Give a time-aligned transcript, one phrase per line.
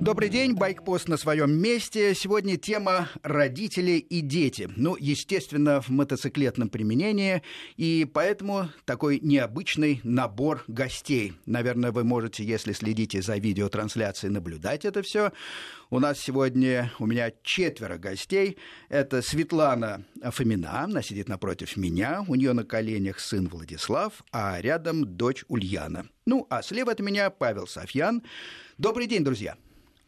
[0.00, 2.14] Добрый день, Байкпост на своем месте.
[2.14, 4.68] Сегодня тема родители и дети.
[4.76, 7.42] Ну, естественно, в мотоциклетном применении,
[7.76, 11.32] и поэтому такой необычный набор гостей.
[11.46, 15.32] Наверное, вы можете, если следите за видеотрансляцией, наблюдать это все.
[15.90, 18.58] У нас сегодня, у меня четверо гостей.
[18.88, 25.16] Это Светлана Фомина, она сидит напротив меня, у нее на коленях сын Владислав, а рядом
[25.16, 26.06] дочь Ульяна.
[26.26, 28.22] Ну, а слева от меня Павел Софьян.
[28.78, 29.56] Добрый день, друзья.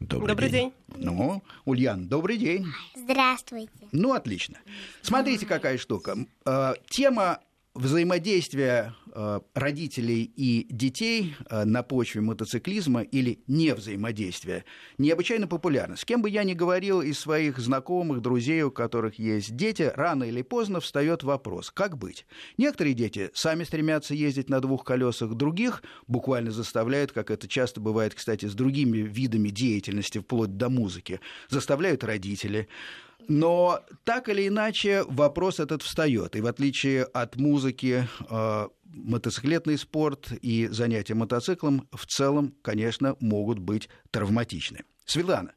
[0.00, 0.72] Добрый, добрый день.
[0.88, 1.04] день.
[1.04, 2.66] Ну, Ульян, добрый день.
[2.94, 3.88] Здравствуйте.
[3.90, 4.58] Ну, отлично.
[5.02, 6.16] Смотрите, какая штука.
[6.46, 7.40] Э, тема
[7.74, 14.64] взаимодействия э, родителей и детей э, на почве мотоциклизма или не взаимодействия
[14.96, 15.96] необычайно популярно.
[15.96, 20.24] С кем бы я ни говорил из своих знакомых, друзей, у которых есть дети, рано
[20.24, 22.26] или поздно встает вопрос, как быть.
[22.56, 28.14] Некоторые дети сами стремятся ездить на двух колесах, других буквально заставляют, как это часто бывает,
[28.14, 32.68] кстати, с другими видами деятельности, вплоть до музыки, заставляют родители.
[33.26, 36.36] Но так или иначе вопрос этот встает.
[36.36, 43.58] И в отличие от музыки, э, мотоциклетный спорт и занятия мотоциклом в целом, конечно, могут
[43.58, 44.84] быть травматичны.
[45.04, 45.54] Светлана,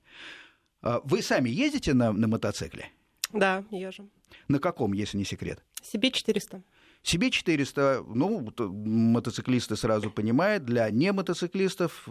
[0.83, 2.89] э, вы сами ездите на, на мотоцикле?
[3.31, 4.09] Да, езжу.
[4.47, 5.63] На каком, если не секрет?
[5.81, 6.63] Себе 400.
[7.03, 12.07] Себе 400, ну, мотоциклисты сразу понимают, для немотоциклистов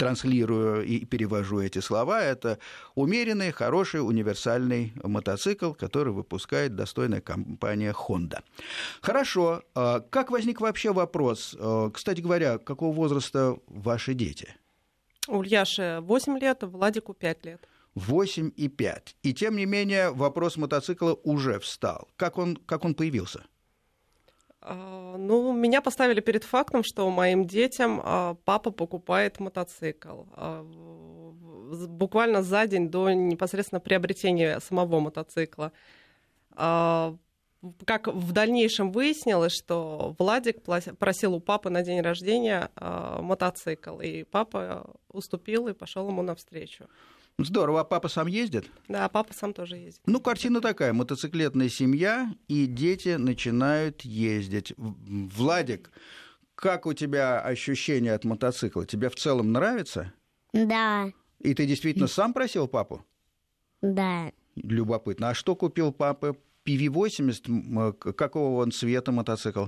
[0.00, 2.58] транслирую и перевожу эти слова, это
[2.94, 8.42] умеренный, хороший, универсальный мотоцикл, который выпускает достойная компания Honda.
[9.02, 9.62] Хорошо.
[9.74, 11.54] А как возник вообще вопрос?
[11.60, 14.54] А, кстати говоря, какого возраста ваши дети?
[15.28, 17.68] Ульяше 8 лет, Владику 5 лет.
[17.94, 19.16] 8 и 5.
[19.22, 22.08] И тем не менее вопрос мотоцикла уже встал.
[22.16, 23.42] Как он, как он появился?
[24.62, 30.24] А, ну, меня поставили перед фактом, что моим детям а, папа покупает мотоцикл.
[30.34, 30.64] А,
[31.88, 35.72] буквально за день до непосредственно приобретения самого мотоцикла.
[37.84, 44.90] Как в дальнейшем выяснилось, что Владик просил у папы на день рождения мотоцикл, и папа
[45.08, 46.86] уступил и пошел ему навстречу.
[47.44, 47.80] Здорово.
[47.80, 48.70] А папа сам ездит?
[48.88, 50.00] Да, папа сам тоже ездит.
[50.06, 50.92] Ну, картина такая.
[50.92, 54.72] Мотоциклетная семья, и дети начинают ездить.
[54.76, 55.90] Владик,
[56.54, 58.86] как у тебя ощущения от мотоцикла?
[58.86, 60.12] Тебе в целом нравится?
[60.52, 61.10] Да.
[61.38, 63.04] И ты действительно сам просил папу?
[63.80, 64.30] Да.
[64.56, 65.30] Любопытно.
[65.30, 66.36] А что купил папа?
[66.66, 68.12] PV80?
[68.12, 69.66] Какого он цвета мотоцикл?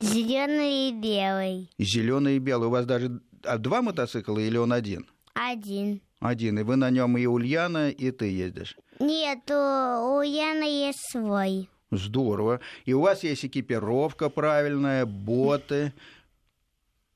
[0.00, 1.70] Зеленый и белый.
[1.78, 2.68] Зеленый и белый.
[2.68, 5.06] У вас даже а, два мотоцикла или он один?
[5.34, 6.00] Один.
[6.22, 6.58] Один.
[6.60, 8.76] И вы на нем и Ульяна, и ты ездишь?
[9.00, 11.68] Нет, у Ульяны есть свой.
[11.90, 12.60] Здорово.
[12.84, 15.92] И у вас есть экипировка правильная, боты,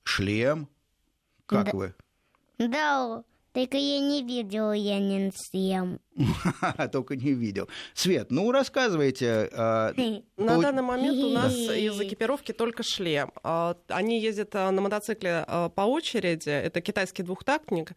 [0.03, 0.69] шлем.
[1.47, 1.73] Как да.
[1.73, 1.95] вы?
[2.59, 3.23] Да,
[3.57, 6.01] только я не видел Янин шлем.
[6.93, 7.69] Только не видел.
[7.95, 9.49] Свет, ну рассказывайте.
[9.53, 9.95] А,
[10.37, 13.33] на данный момент у нас из экипировки только шлем.
[13.43, 16.51] А, они ездят а, на мотоцикле по очереди.
[16.51, 17.93] Это китайский двухтактник.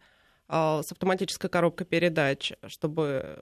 [0.52, 3.38] А, с автоматической коробкой передач, чтобы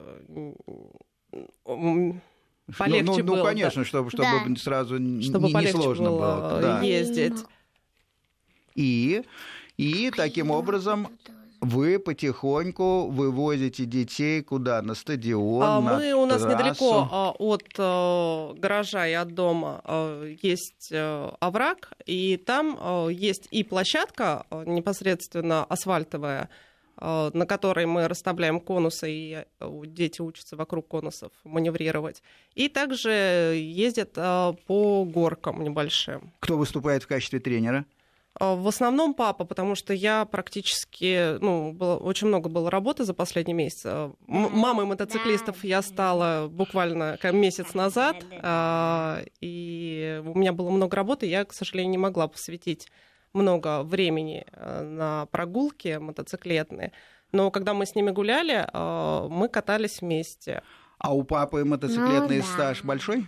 [2.77, 3.37] полегче ну, ну, было.
[3.37, 3.87] Ну, конечно, да.
[3.87, 4.55] чтобы, чтобы да.
[4.57, 6.81] сразу чтобы не, не сложно было, было да.
[6.81, 7.43] ездить.
[8.75, 9.23] И,
[9.77, 11.07] и таким образом
[11.61, 14.79] вы потихоньку вывозите детей куда?
[14.83, 15.63] На стадион?
[15.63, 16.57] А, на мы у нас трассу?
[16.59, 23.07] недалеко а, от а, гаража и от дома а, есть а, овраг, и там а,
[23.07, 26.47] есть и площадка а, непосредственно асфальтовая, Э,
[27.01, 32.21] на которой мы расставляем конусы, и э, дети учатся вокруг конусов маневрировать.
[32.55, 36.33] И также ездят э, по горкам небольшим.
[36.39, 37.85] Кто выступает в качестве тренера?
[38.39, 43.53] В основном папа, потому что я практически, ну, было, очень много было работы за последний
[43.53, 44.11] месяц.
[44.27, 48.23] Мамой мотоциклистов я стала буквально месяц назад,
[49.41, 52.87] и у меня было много работы, я, к сожалению, не могла посвятить
[53.33, 56.91] много времени э, на прогулки мотоциклетные.
[57.31, 60.63] Но когда мы с ними гуляли, э, мы катались вместе.
[60.97, 62.53] А у папы мотоциклетный ну, да.
[62.53, 63.27] стаж большой?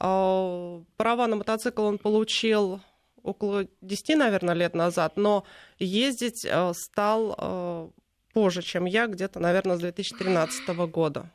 [0.00, 2.80] Э, права на мотоцикл он получил
[3.22, 5.44] около 10, наверное, лет назад, но
[5.78, 7.90] ездить стал
[8.34, 11.30] позже, чем я, где-то, наверное, с 2013 года.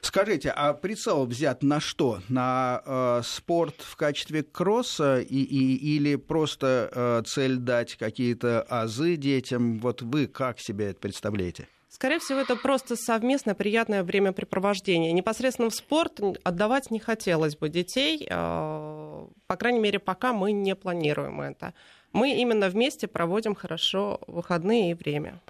[0.00, 2.20] Скажите, а прицел взят на что?
[2.28, 9.16] На э, спорт в качестве кросса и, и, или просто э, цель дать какие-то азы
[9.16, 9.78] детям?
[9.78, 11.68] Вот вы как себе это представляете?
[11.88, 15.12] Скорее всего, это просто совместное приятное времяпрепровождение.
[15.12, 20.74] Непосредственно в спорт отдавать не хотелось бы детей, э, по крайней мере, пока мы не
[20.74, 21.72] планируем это.
[22.12, 25.40] Мы именно вместе проводим хорошо выходные и время.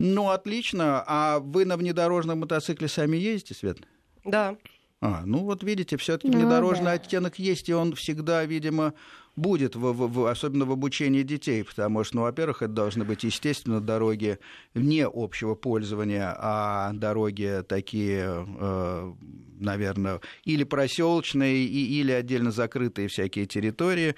[0.00, 1.04] Ну, отлично.
[1.06, 3.78] А вы на внедорожном мотоцикле сами ездите, Свет?
[4.24, 4.56] Да.
[5.02, 6.92] А, ну вот видите, все-таки Ну внедорожный да.
[6.92, 8.94] оттенок есть, и он всегда, видимо,
[9.36, 13.24] будет, в, в- в- особенно в обучении детей, потому что, ну, во-первых, это должны быть,
[13.24, 14.38] естественно, дороги
[14.74, 19.12] не общего пользования, а дороги такие, э,
[19.58, 24.14] наверное, или проселочные, и- или отдельно закрытые всякие территории.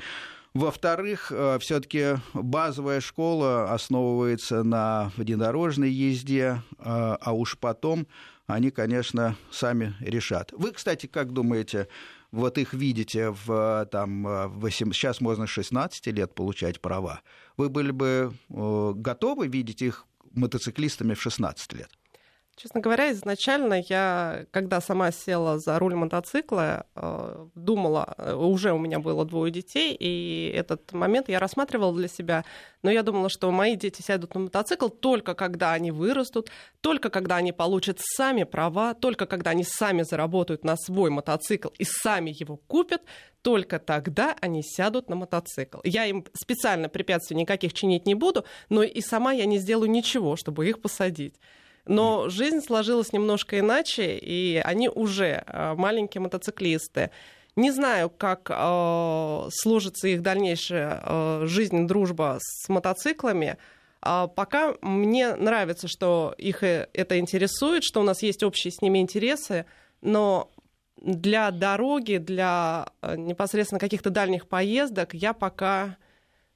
[0.54, 8.06] Во-вторых, все-таки базовая школа основывается на внедорожной езде, э, а уж потом
[8.46, 10.52] они, конечно, сами решат.
[10.52, 11.88] Вы, кстати, как думаете,
[12.32, 17.20] вот их видите в там э, восем- сейчас можно с 16 лет получать права.
[17.56, 21.90] Вы были бы э, готовы видеть их мотоциклистами в 16 лет?
[22.54, 28.78] Честно говоря, изначально я, когда сама села за руль мотоцикла, э, думала, э, уже у
[28.78, 32.44] меня было двое детей, и этот момент я рассматривала для себя,
[32.82, 36.50] но я думала, что мои дети сядут на мотоцикл только когда они вырастут,
[36.82, 41.84] только когда они получат сами права, только когда они сами заработают на свой мотоцикл и
[41.84, 43.00] сами его купят,
[43.40, 45.78] только тогда они сядут на мотоцикл.
[45.84, 50.36] Я им специально препятствий никаких чинить не буду, но и сама я не сделаю ничего,
[50.36, 51.36] чтобы их посадить.
[51.86, 57.10] Но жизнь сложилась немножко иначе, и они уже э, маленькие мотоциклисты.
[57.56, 63.58] Не знаю, как э, сложится их дальнейшая э, жизнь, дружба с мотоциклами.
[64.00, 68.80] А пока мне нравится, что их э, это интересует, что у нас есть общие с
[68.80, 69.66] ними интересы,
[70.00, 70.50] но
[70.96, 75.96] для дороги, для непосредственно каких-то дальних поездок я пока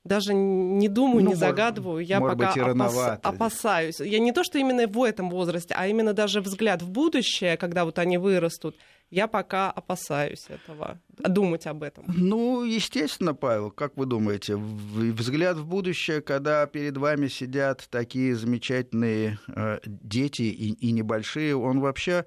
[0.07, 4.01] даже не думаю, Ну, не загадываю, я может пока быть, опас- опасаюсь.
[4.01, 7.85] Я не то, что именно в этом возрасте, а именно даже взгляд в будущее, когда
[7.85, 8.77] вот они вырастут,
[9.11, 12.05] я пока опасаюсь этого, думать об этом.
[12.09, 19.39] Ну, естественно, Павел, как вы думаете, взгляд в будущее, когда перед вами сидят такие замечательные
[19.49, 22.25] э, дети и, и небольшие, он вообще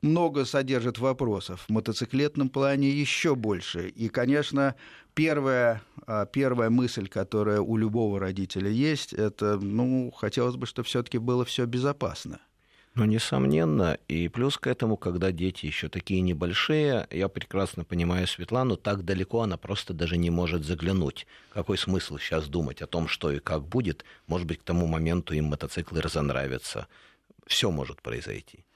[0.00, 1.64] много содержит вопросов.
[1.68, 3.88] В мотоциклетном плане еще больше.
[3.88, 4.74] И, конечно,
[5.14, 11.18] первая, а, первая мысль, которая у любого родителя есть, это, ну, хотелось бы, чтобы все-таки
[11.18, 12.40] было все безопасно.
[12.94, 13.96] Ну, несомненно.
[14.08, 19.40] И плюс к этому, когда дети еще такие небольшие, я прекрасно понимаю Светлану, так далеко
[19.40, 21.26] она просто даже не может заглянуть.
[21.54, 24.04] Какой смысл сейчас думать о том, что и как будет?
[24.26, 26.86] Может быть, к тому моменту им мотоциклы разонравятся.
[27.46, 28.66] Все может произойти.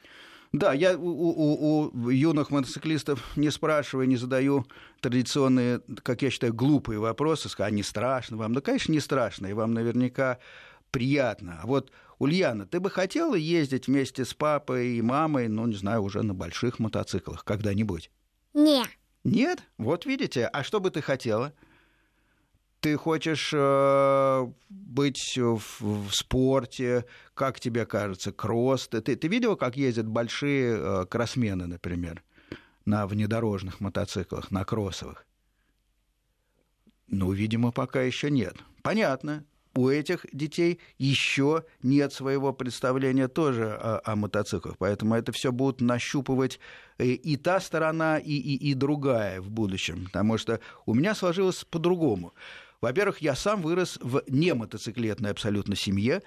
[0.53, 4.67] Да, я у, у- у юных мотоциклистов не спрашиваю, не задаю
[5.01, 8.55] традиционные, как я считаю, глупые вопросы, а не страшно вам?
[8.55, 10.39] Да, конечно, не страшно, и вам наверняка
[10.91, 11.61] приятно.
[11.63, 16.03] А вот, Ульяна, ты бы хотела ездить вместе с папой и мамой, ну, не знаю,
[16.03, 18.11] уже на больших мотоциклах когда-нибудь?
[18.55, 18.85] Не.
[19.25, 19.63] Нет?
[19.77, 20.47] Вот видите.
[20.47, 21.53] А что бы ты хотела?
[22.87, 27.05] Ты хочешь э, быть в, в спорте,
[27.35, 28.87] как тебе кажется, кросс?
[28.87, 32.23] Ты, ты видела, как ездят большие э, кроссмены, например,
[32.85, 35.27] на внедорожных мотоциклах, на кроссовых?
[37.09, 38.55] Ну, видимо, пока еще нет.
[38.83, 39.45] Понятно.
[39.75, 44.79] У этих детей еще нет своего представления тоже о, о мотоциклах.
[44.79, 46.61] Поэтому это все будут нащупывать
[46.99, 50.05] и, и та сторона, и, и, и другая в будущем.
[50.05, 52.33] Потому что у меня сложилось по-другому.
[52.81, 56.23] Во-первых, я сам вырос в немотоциклетной абсолютно семье.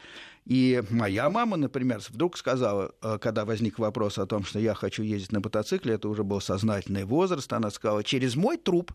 [0.46, 5.04] И моя мама, например, вдруг сказала, э, когда возник вопрос о том, что я хочу
[5.04, 8.92] ездить на мотоцикле, это уже был сознательный возраст, она сказала, через мой труп.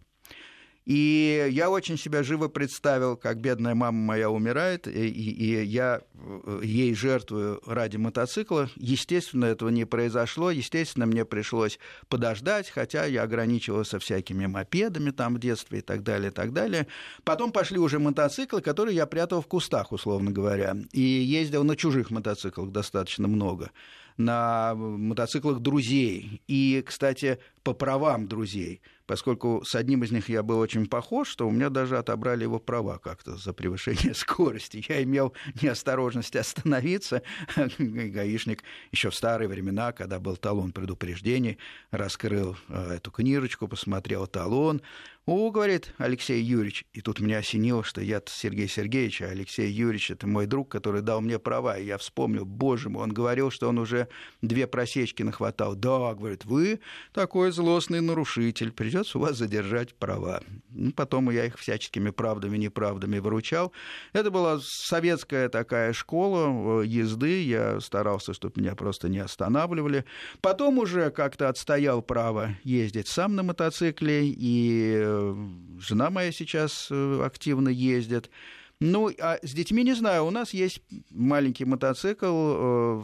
[0.87, 6.03] И я очень себя живо представил, как бедная мама моя умирает, и, и- и я
[6.15, 8.69] э, ей жертвую ради мотоцикла.
[8.77, 10.51] Естественно, этого не произошло.
[10.51, 16.31] Естественно, мне пришлось подождать, хотя я ограничивался всякими мопедами там в детстве и так далее,
[16.31, 16.87] и так далее.
[17.25, 22.11] Потом пошли уже мотоциклы, которые я прятал в кустах, условно говоря, и ездил на чужих
[22.11, 23.71] мотоциклах достаточно много
[24.17, 26.41] на мотоциклах друзей.
[26.47, 31.47] И, кстати, по правам друзей, поскольку с одним из них я был очень похож, что
[31.47, 34.85] у меня даже отобрали его права как-то за превышение скорости.
[34.89, 37.23] Я имел неосторожность остановиться.
[37.79, 41.59] Гаишник еще в старые времена, когда был талон предупреждений,
[41.91, 44.83] раскрыл э, эту книжечку, посмотрел талон.
[45.27, 50.11] О, говорит Алексей Юрьевич, и тут меня осенило, что я Сергей Сергеевич, а Алексей Юрьевич
[50.11, 51.79] это мой друг, который дал мне права.
[51.79, 54.09] И я вспомнил, боже мой, он говорил, что он уже
[54.43, 55.77] две просечки нахватал.
[55.77, 56.81] Да, говорит, вы
[57.15, 60.41] такой злостный нарушитель, придется у вас задержать права.
[60.71, 63.73] Ну, потом я их всяческими правдами, неправдами выручал.
[64.13, 70.05] Это была советская такая школа э, езды, я старался, чтобы меня просто не останавливали.
[70.41, 75.35] Потом уже как-то отстоял право ездить сам на мотоцикле, и э,
[75.81, 78.31] жена моя сейчас э, активно ездит.
[78.79, 80.25] Ну, а с детьми не знаю.
[80.25, 83.03] У нас есть маленький мотоцикл.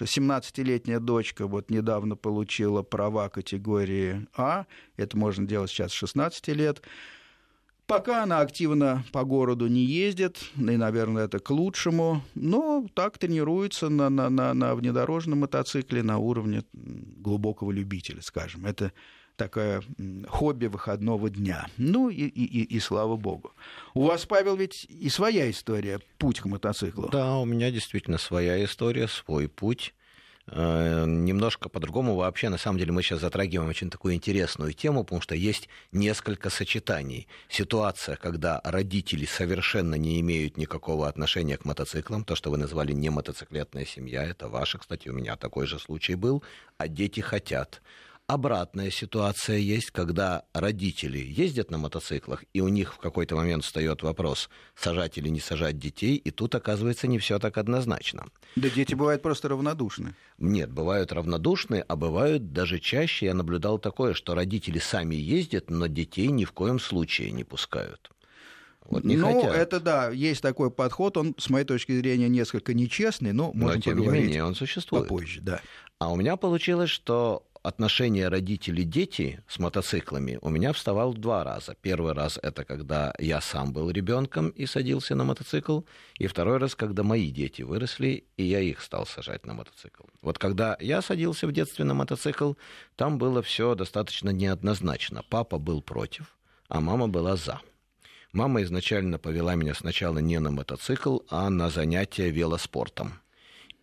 [0.00, 4.66] 17-летняя дочка вот недавно получила права категории А.
[4.96, 6.82] Это можно делать сейчас с 16 лет.
[7.86, 13.90] Пока она активно по городу не ездит, и, наверное, это к лучшему, но так тренируется
[13.90, 18.64] на, на, на, на внедорожном мотоцикле на уровне глубокого любителя, скажем.
[18.64, 18.92] Это
[19.36, 19.82] такое
[20.28, 21.66] хобби выходного дня.
[21.76, 23.52] Ну и, и, и, и слава богу.
[23.94, 27.08] У вас, Павел, ведь и своя история, путь к мотоциклу.
[27.10, 29.94] Да, у меня действительно своя история, свой путь.
[30.46, 32.16] Э, немножко по-другому.
[32.16, 36.50] Вообще, на самом деле, мы сейчас затрагиваем очень такую интересную тему, потому что есть несколько
[36.50, 37.28] сочетаний.
[37.48, 43.08] Ситуация, когда родители совершенно не имеют никакого отношения к мотоциклам, то, что вы назвали не
[43.08, 46.42] мотоциклетная семья, это ваше, кстати, у меня такой же случай был,
[46.76, 47.80] а дети хотят.
[48.26, 54.02] Обратная ситуация есть, когда родители ездят на мотоциклах, и у них в какой-то момент встает
[54.02, 58.24] вопрос, сажать или не сажать детей, и тут оказывается не все так однозначно.
[58.56, 60.14] Да дети бывают просто равнодушны.
[60.38, 65.86] Нет, бывают равнодушны, а бывают даже чаще, я наблюдал такое, что родители сами ездят, но
[65.86, 68.10] детей ни в коем случае не пускают.
[68.86, 69.54] Вот не ну, хотят.
[69.54, 73.80] это да, есть такой подход, он, с моей точки зрения, несколько нечестный, но можно но,
[73.82, 75.08] тем поговорить не менее, он существует.
[75.08, 75.42] попозже.
[75.42, 75.60] Да.
[75.98, 81.74] А у меня получилось, что отношения родители-дети с мотоциклами у меня вставал два раза.
[81.80, 85.80] Первый раз это когда я сам был ребенком и садился на мотоцикл,
[86.18, 90.04] и второй раз, когда мои дети выросли, и я их стал сажать на мотоцикл.
[90.20, 92.52] Вот когда я садился в детстве на мотоцикл,
[92.96, 95.22] там было все достаточно неоднозначно.
[95.28, 96.36] Папа был против,
[96.68, 97.60] а мама была за.
[98.32, 103.23] Мама изначально повела меня сначала не на мотоцикл, а на занятия велоспортом.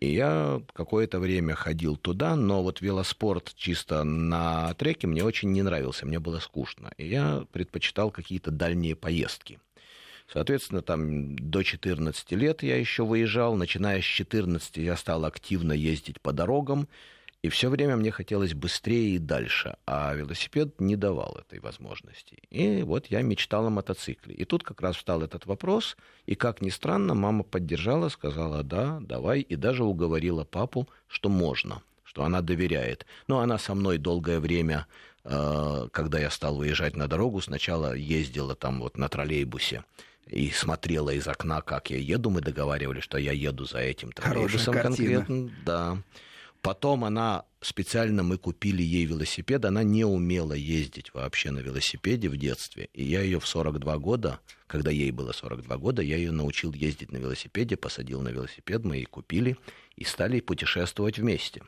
[0.02, 5.62] И я какое-то время ходил туда, но вот велоспорт чисто на треке мне очень не
[5.62, 6.90] нравился, мне было скучно.
[6.96, 9.60] И я предпочитал какие-то дальние поездки.
[10.26, 16.20] Соответственно, там до 14 лет я еще выезжал, начиная с 14 я стал активно ездить
[16.20, 16.88] по дорогам,
[17.42, 22.38] и все время мне хотелось быстрее и дальше, а велосипед не давал этой возможности.
[22.50, 24.34] И вот я мечтал о мотоцикле.
[24.34, 29.00] И тут как раз встал этот вопрос, и, как ни странно, мама поддержала, сказала, да,
[29.00, 33.06] давай, и даже уговорила папу, что можно, что она доверяет.
[33.26, 34.86] Но она со мной долгое время,
[35.24, 39.82] э, когда я стал выезжать на дорогу, сначала ездила там вот на троллейбусе
[40.28, 42.30] и смотрела из окна, как я еду.
[42.30, 45.50] Мы договаривались, что я еду за этим троллейбусом конкретно.
[45.66, 45.98] Да.
[46.62, 52.36] Потом она специально мы купили ей велосипед, она не умела ездить вообще на велосипеде в
[52.36, 52.88] детстве.
[52.94, 54.38] И я ее в 42 года,
[54.68, 58.96] когда ей было 42 года, я ее научил ездить на велосипеде, посадил на велосипед, мы
[58.96, 59.56] ей купили
[59.96, 61.62] и стали путешествовать вместе.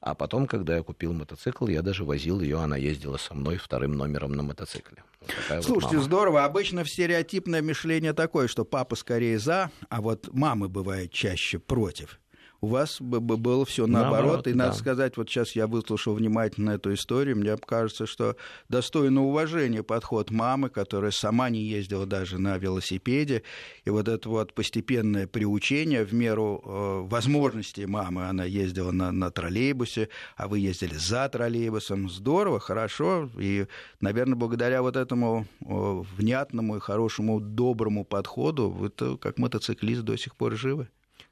[0.00, 3.92] А потом, когда я купил мотоцикл, я даже возил ее, она ездила со мной вторым
[3.92, 5.04] номером на мотоцикле.
[5.20, 6.44] Вот Слушайте, вот здорово.
[6.44, 12.18] Обычно стереотипное мышление такое, что папа скорее за, а вот мамы бывают чаще против
[12.60, 14.12] у вас было все наоборот.
[14.12, 14.66] наоборот и да.
[14.66, 18.36] надо сказать, вот сейчас я выслушал внимательно эту историю, мне кажется, что
[18.68, 23.42] достойно уважения подход мамы, которая сама не ездила даже на велосипеде,
[23.84, 29.30] и вот это вот постепенное приучение в меру э, возможностей мамы, она ездила на, на
[29.30, 33.66] троллейбусе, а вы ездили за троллейбусом, здорово, хорошо, и,
[34.00, 40.36] наверное, благодаря вот этому э, внятному и хорошему, доброму подходу вы как мотоциклист до сих
[40.36, 40.88] пор живы.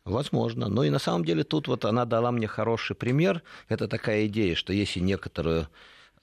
[0.09, 0.69] Возможно.
[0.69, 3.43] Но и на самом деле тут вот она дала мне хороший пример.
[3.69, 5.69] Это такая идея, что если некоторую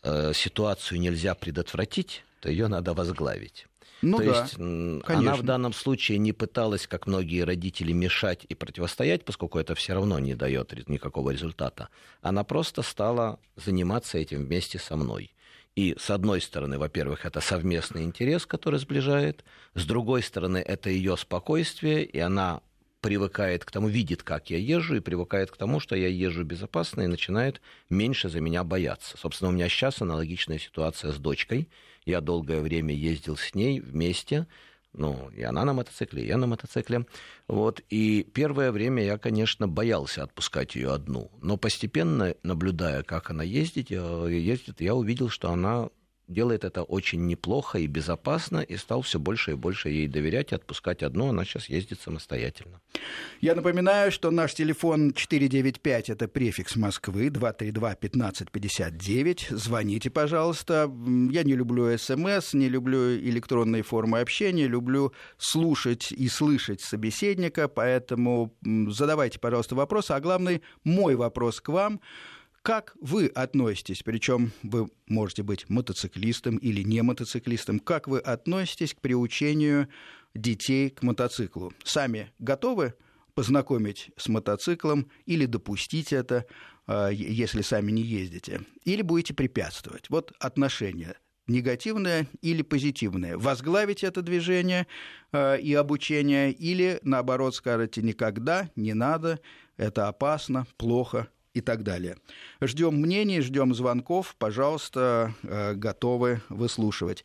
[0.04, 3.68] э, ситуацию нельзя предотвратить, то ее надо возглавить.
[4.02, 5.04] Ну, То да, есть конечно.
[5.18, 9.94] она в данном случае не пыталась, как многие родители, мешать и противостоять, поскольку это все
[9.94, 11.90] равно не дает никакого результата.
[12.22, 15.32] Она просто стала заниматься этим вместе со мной.
[15.76, 21.18] И с одной стороны, во-первых, это совместный интерес, который сближает, с другой стороны, это ее
[21.18, 22.62] спокойствие, и она
[23.06, 27.02] привыкает к тому, видит, как я езжу, и привыкает к тому, что я езжу безопасно,
[27.02, 29.16] и начинает меньше за меня бояться.
[29.16, 31.70] Собственно, у меня сейчас аналогичная ситуация с дочкой.
[32.06, 34.48] Я долгое время ездил с ней вместе,
[34.92, 37.06] ну, и она на мотоцикле, и я на мотоцикле.
[37.48, 37.82] Вот.
[37.92, 41.30] И первое время я, конечно, боялся отпускать ее одну.
[41.44, 45.90] Но постепенно, наблюдая, как она ездит, ездит, я увидел, что она
[46.28, 50.56] делает это очень неплохо и безопасно, и стал все больше и больше ей доверять и
[50.56, 51.30] отпускать одну.
[51.30, 52.82] Она сейчас ездит самостоятельно.
[53.42, 59.56] Я напоминаю, что наш телефон 495– это префикс Москвы, 232-1559.
[59.56, 60.92] Звоните, пожалуйста.
[61.32, 68.56] Я не люблю СМС, не люблю электронные формы общения, люблю слушать и слышать собеседника, поэтому
[68.88, 70.12] задавайте, пожалуйста, вопросы.
[70.12, 72.02] А главный мой вопрос к вам–
[72.66, 79.02] Как вы относитесь, причем вы можете быть мотоциклистом или не мотоциклистом, как вы относитесь к
[79.02, 79.88] приучению
[80.34, 81.74] детей к мотоциклу?
[81.84, 82.96] Сами готовы
[83.36, 86.48] познакомить с мотоциклом или допустить это,
[86.88, 88.62] а, если сами не ездите?
[88.84, 90.10] Или будете препятствовать?
[90.10, 93.38] Вот отношения негативное или позитивное.
[93.38, 94.88] Возглавить это движение
[95.32, 99.40] э, и обучение, или наоборот скажете никогда, не надо,
[99.78, 102.18] это опасно, плохо и так далее.
[102.62, 107.24] Ждем мнений, ждем звонков, пожалуйста, э, готовы выслушивать.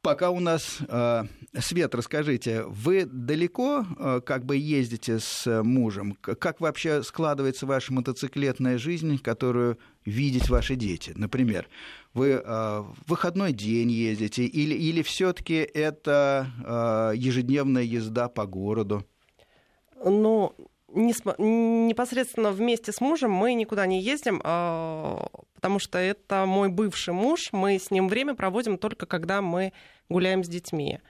[0.00, 1.24] Пока у нас э,
[1.58, 6.16] Свет, расскажите, вы далеко э, как бы ездите с мужем?
[6.22, 11.12] Как вообще складывается ваша мотоциклетная жизнь, которую видят ваши дети?
[11.14, 11.68] Например,
[12.14, 19.04] вы в выходной день ездите или, или все-таки это ежедневная езда по городу?
[20.02, 20.54] Ну,
[20.92, 27.50] непосредственно вместе с мужем мы никуда не ездим, а, потому что это мой бывший муж.
[27.52, 29.72] Мы с ним время проводим только когда мы
[30.08, 31.00] гуляем с детьми.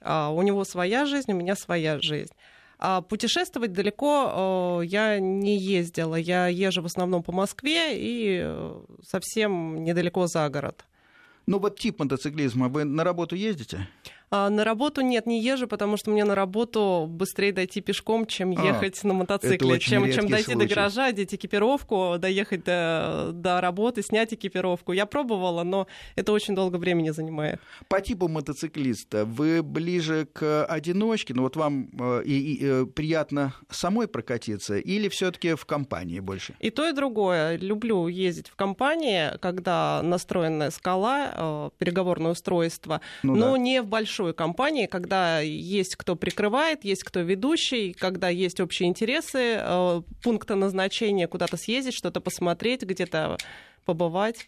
[0.00, 2.32] А, у него своя жизнь, у меня своя жизнь.
[2.78, 6.16] А путешествовать далеко я не ездила.
[6.16, 10.84] Я езжу в основном по Москве и э, совсем недалеко за город.
[11.46, 12.68] Ну вот тип мотоциклизма.
[12.68, 13.88] Вы на работу ездите?
[14.30, 18.56] А, на работу нет, не езжу, потому что мне на работу быстрее дойти пешком, чем
[18.58, 20.68] а, ехать а, на мотоцикле, чем, чем дойти случай.
[20.68, 24.92] до гаража, одеть экипировку, доехать до, до работы, снять экипировку.
[24.92, 27.60] Я пробовала, но это очень долго времени занимает.
[27.88, 32.86] По типу мотоциклиста вы ближе к одиночке, но ну, вот вам э, и, и, э,
[32.86, 36.54] приятно самой прокатиться или все-таки в компании больше?
[36.60, 37.56] И то, и другое.
[37.56, 43.58] Люблю ездить в компании, когда настроенная скала, э, переговорное устройство, ну, но да.
[43.58, 48.88] не в большой большой компании, когда есть кто прикрывает, есть кто ведущий, когда есть общие
[48.88, 53.36] интересы, э, пункты назначения, куда-то съездить, что-то посмотреть, где-то
[53.84, 54.46] побывать.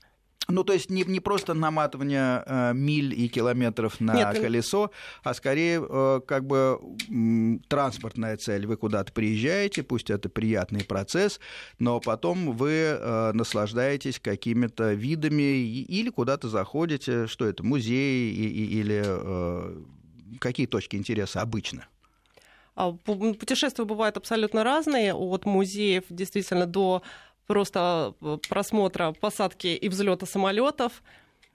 [0.48, 4.92] Ну, то есть не, не просто наматывание э, миль и километров на Нет, колесо,
[5.24, 8.66] а скорее э, как бы м, транспортная цель.
[8.66, 11.40] Вы куда-то приезжаете, пусть это приятный процесс,
[11.80, 18.46] но потом вы э, наслаждаетесь какими-то видами и, или куда-то заходите, что это, музей и,
[18.46, 19.82] и, или э,
[20.38, 21.88] какие точки интереса обычно?
[22.76, 27.02] А, путешествия бывают абсолютно разные, от музеев действительно до
[27.46, 31.02] просто э, просмотра посадки и взлета самолетов,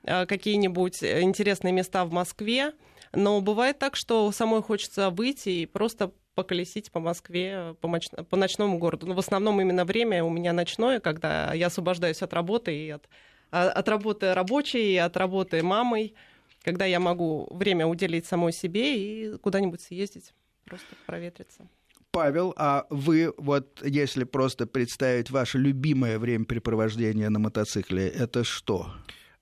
[0.04, 2.74] э, какие-нибудь интересные места в Москве.
[3.14, 8.10] Но бывает так, что самой хочется выйти и просто поколесить по Москве, по, моч...
[8.30, 9.06] по ночному городу.
[9.06, 13.10] Но в основном именно время у меня ночное, когда я освобождаюсь от работы и от,
[13.52, 16.16] а, от работы рабочей, и от работы мамой,
[16.64, 20.34] когда я могу время уделить самой себе и куда-нибудь съездить,
[20.66, 21.68] просто проветриться.
[22.12, 28.94] Павел, а вы вот, если просто представить ваше любимое времяпрепровождение на мотоцикле, это что?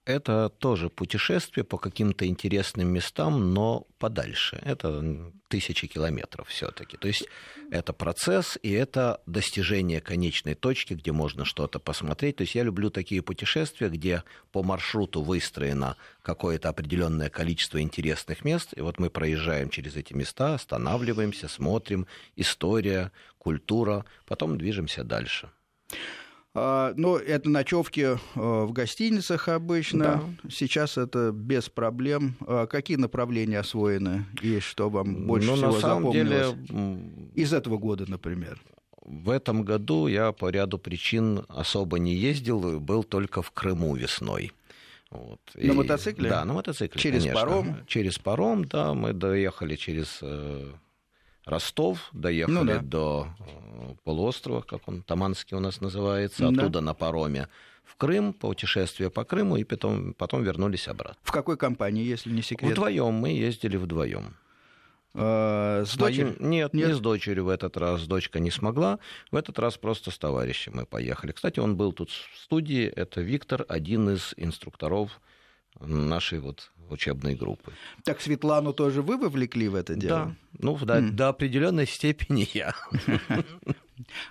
[0.09, 4.59] Это тоже путешествие по каким-то интересным местам, но подальше.
[4.65, 6.97] Это тысячи километров все-таки.
[6.97, 7.27] То есть
[7.69, 12.37] это процесс и это достижение конечной точки, где можно что-то посмотреть.
[12.37, 18.73] То есть я люблю такие путешествия, где по маршруту выстроено какое-то определенное количество интересных мест.
[18.75, 25.51] И вот мы проезжаем через эти места, останавливаемся, смотрим, история, культура, потом движемся дальше.
[26.61, 30.21] А, но это ночевки э, в гостиницах обычно.
[30.43, 30.49] Да.
[30.49, 32.35] Сейчас это без проблем.
[32.45, 36.55] А какие направления освоены и что вам больше ну, всего на самом запомнилось?
[36.67, 36.99] Деле...
[37.35, 38.59] Из этого года, например.
[39.05, 44.51] В этом году я по ряду причин особо не ездил, был только в Крыму весной.
[45.11, 45.39] Вот.
[45.55, 46.29] На и, мотоцикле?
[46.29, 47.01] Да, на мотоцикле.
[47.01, 47.39] Через конечно.
[47.39, 47.77] паром?
[47.87, 48.93] Через паром, да.
[48.93, 50.73] Мы доехали через э,
[51.49, 52.79] Ростов, доехали ну, да.
[52.79, 56.81] до э, полуострова, как он, Таманский у нас называется, оттуда да.
[56.81, 57.47] на пароме
[57.83, 61.17] в Крым, путешествие по Крыму, и потом, потом вернулись обратно.
[61.23, 62.71] В какой компании, если не секрет?
[62.71, 64.35] Вдвоем, мы ездили вдвоем.
[65.15, 66.35] А, с дочерью?
[66.39, 68.05] Нет, Нет, не с дочерью в этот раз.
[68.05, 68.99] Дочка не смогла.
[69.31, 71.31] В этот раз просто с товарищем мы поехали.
[71.31, 72.85] Кстати, он был тут в студии.
[72.85, 75.19] Это Виктор, один из инструкторов
[75.79, 77.73] нашей вот учебной группы.
[78.03, 80.19] Так Светлану тоже вы вовлекли в это дело?
[80.19, 81.09] Да, ну до, mm.
[81.11, 82.73] до определенной степени я.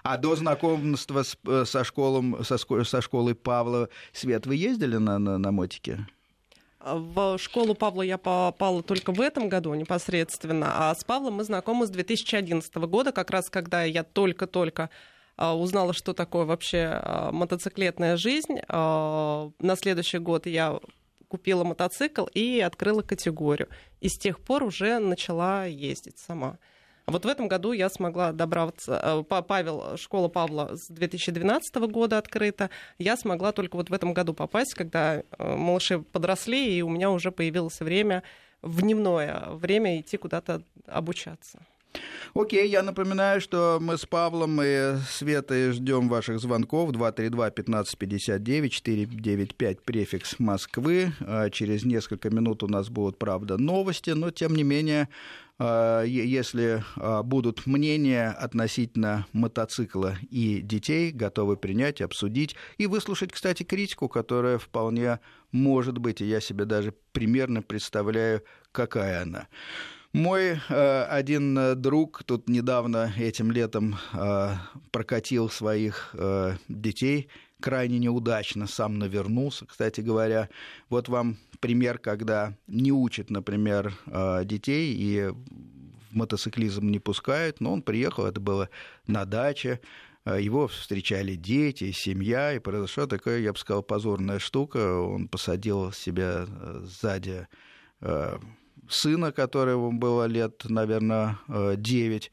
[0.03, 5.19] А до знакомства с, э, со, школом, со, со школой Павла Свет вы ездили на,
[5.19, 6.07] на, на мотике?
[6.81, 11.87] В школу Павла я попала только в этом году непосредственно, а с Павлом мы знакомы
[11.87, 14.89] с 2011 года, как раз когда я только-только
[15.37, 18.59] а, узнала, что такое вообще а, мотоциклетная жизнь.
[18.69, 20.79] А, на следующий год я
[21.29, 23.69] купила мотоцикл и открыла категорию.
[24.01, 26.59] И с тех пор уже начала ездить сама.
[27.09, 32.19] А вот в этом году я смогла добраться, э, Павел, школа Павла с 2012 года
[32.19, 36.91] открыта, я смогла только вот в этом году попасть, когда э, малыши подросли, и у
[36.91, 38.25] меня уже появилось время
[38.61, 41.61] в дневное время идти куда-то обучаться.
[42.35, 51.13] Окей, я напоминаю, что мы с Павлом и Светой ждем ваших звонков 232-1559-495, префикс Москвы.
[51.21, 55.09] А через несколько минут у нас будут, правда, новости, но тем не менее
[55.59, 63.65] а, если а, будут мнения относительно мотоцикла и детей, готовы принять, обсудить и выслушать, кстати,
[63.65, 65.19] критику, которая вполне
[65.51, 69.49] может быть, и я себе даже примерно представляю, какая она.
[70.15, 74.55] Мой э, один э, друг тут недавно этим летом э,
[74.91, 77.29] прокатил своих э, детей
[77.61, 80.49] крайне неудачно, сам навернулся, кстати говоря.
[80.89, 87.73] Вот вам пример, когда не учат, например, э, детей и в мотоциклизм не пускают, но
[87.73, 88.71] он приехал, это было
[89.07, 89.79] на даче,
[90.25, 95.01] э, его встречали дети, семья, и произошла такая, я бы сказал, позорная штука.
[95.01, 97.47] Он посадил себя э, сзади
[98.91, 102.31] сына, которому было лет, наверное, 9.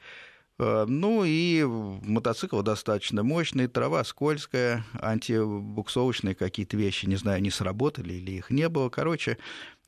[0.58, 8.14] Э, ну и мотоцикл достаточно мощный, трава скользкая, антибуксовочные какие-то вещи, не знаю, не сработали
[8.14, 8.90] или их не было.
[8.90, 9.38] Короче,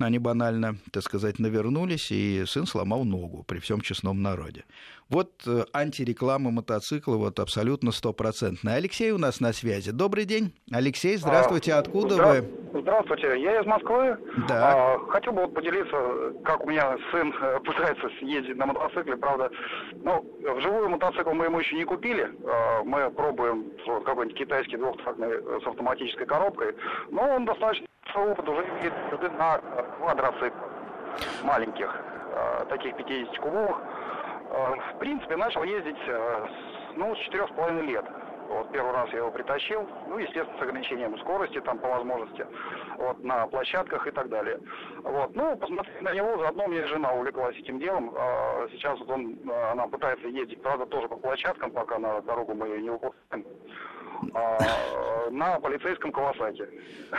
[0.05, 4.63] они банально, так сказать, навернулись, и сын сломал ногу при всем честном народе.
[5.09, 8.75] Вот э, антиреклама мотоцикла вот абсолютно стопроцентная.
[8.75, 9.91] Алексей у нас на связи.
[9.91, 10.53] Добрый день.
[10.71, 11.73] Алексей, здравствуйте.
[11.73, 12.27] А, Откуда здра...
[12.27, 12.81] вы?
[12.81, 13.41] Здравствуйте.
[13.41, 14.17] Я из Москвы.
[14.49, 14.95] Да.
[14.95, 19.15] А, хотел бы вот поделиться, как у меня сын э, пытается ездить на мотоцикле.
[19.15, 19.49] Правда,
[20.03, 20.25] ну,
[20.57, 22.29] вживую мотоцикл мы ему еще не купили.
[22.45, 23.71] А, мы пробуем
[24.05, 25.29] какой-нибудь китайский двухтактный
[25.63, 26.75] с автоматической коробкой.
[27.09, 29.57] Но он достаточно опыт уже ездит на
[29.97, 30.71] квадроциклах
[31.43, 31.95] маленьких,
[32.69, 33.77] таких 50-кубовых.
[34.49, 36.47] Э, в принципе, начал ездить э,
[36.95, 38.05] ну, с четырех с половиной лет.
[38.47, 42.47] Вот первый раз я его притащил, ну, естественно, с ограничением скорости, там, по возможности,
[42.97, 44.61] вот, на площадках и так далее.
[45.03, 48.13] Вот, ну, посмотрев на него, заодно мне жена увлеклась этим делом.
[48.15, 52.67] А сейчас вот он, она пытается ездить, правда, тоже по площадкам, пока на дорогу мы
[52.67, 53.45] ее не выпускаем.
[54.33, 56.69] А, на полицейском Кавасаке.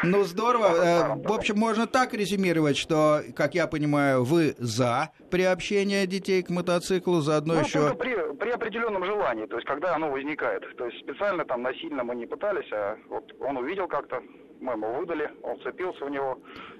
[0.02, 0.66] Ну, здорово.
[0.66, 6.50] Э, в общем, можно так резюмировать, что, как я понимаю, вы за приобщение детей к
[6.50, 7.94] мотоциклу, заодно ну, еще...
[7.94, 10.64] При, при определенном желании, то есть когда оно возникает.
[10.76, 14.22] То есть специально там насильно мы не пытались, а вот он увидел как-то,
[14.60, 16.38] мы ему выдали, он цепился в него,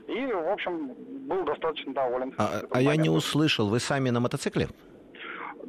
[0.09, 0.95] и, в общем,
[1.29, 2.35] был достаточно доволен.
[2.39, 4.69] А, а я не услышал, вы сами на мотоцикле?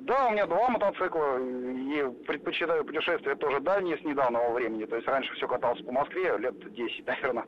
[0.10, 4.86] Да, у меня два мотоцикла, и предпочитаю путешествия тоже дальние с недавнего времени.
[4.86, 7.46] То есть раньше все катался по Москве, лет 10, наверное.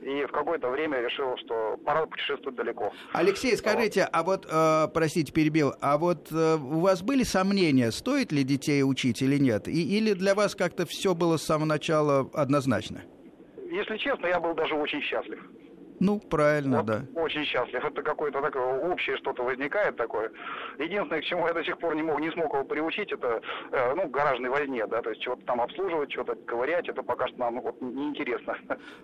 [0.00, 2.94] И в какое-то время решил, что пора путешествовать далеко.
[3.12, 8.32] Алексей, скажите, а вот, э, простите, перебил, а вот э, у вас были сомнения, стоит
[8.32, 9.68] ли детей учить или нет?
[9.68, 13.02] И, или для вас как-то все было с самого начала однозначно?
[13.70, 15.40] Если честно, я был даже очень счастлив.
[16.00, 17.02] Ну, правильно, вот да.
[17.14, 17.84] Очень счастлив.
[17.84, 20.30] Это какое-то такое общее что-то возникает такое.
[20.78, 23.40] Единственное, к чему я до сих пор не мог, не смог его приучить, это,
[23.72, 27.38] э, ну, гаражной возне, да, то есть чего-то там обслуживать, что-то ковырять, это пока что
[27.38, 28.56] нам ну, вот, неинтересно.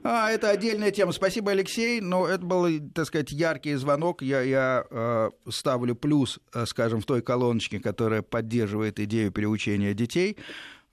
[0.02, 1.12] А, это отдельная тема.
[1.12, 2.00] Спасибо, Алексей.
[2.00, 4.22] Но это был, так сказать, яркий звонок.
[4.22, 10.38] Я, я э, ставлю плюс, э, скажем, в той колоночке, которая поддерживает идею приучения детей.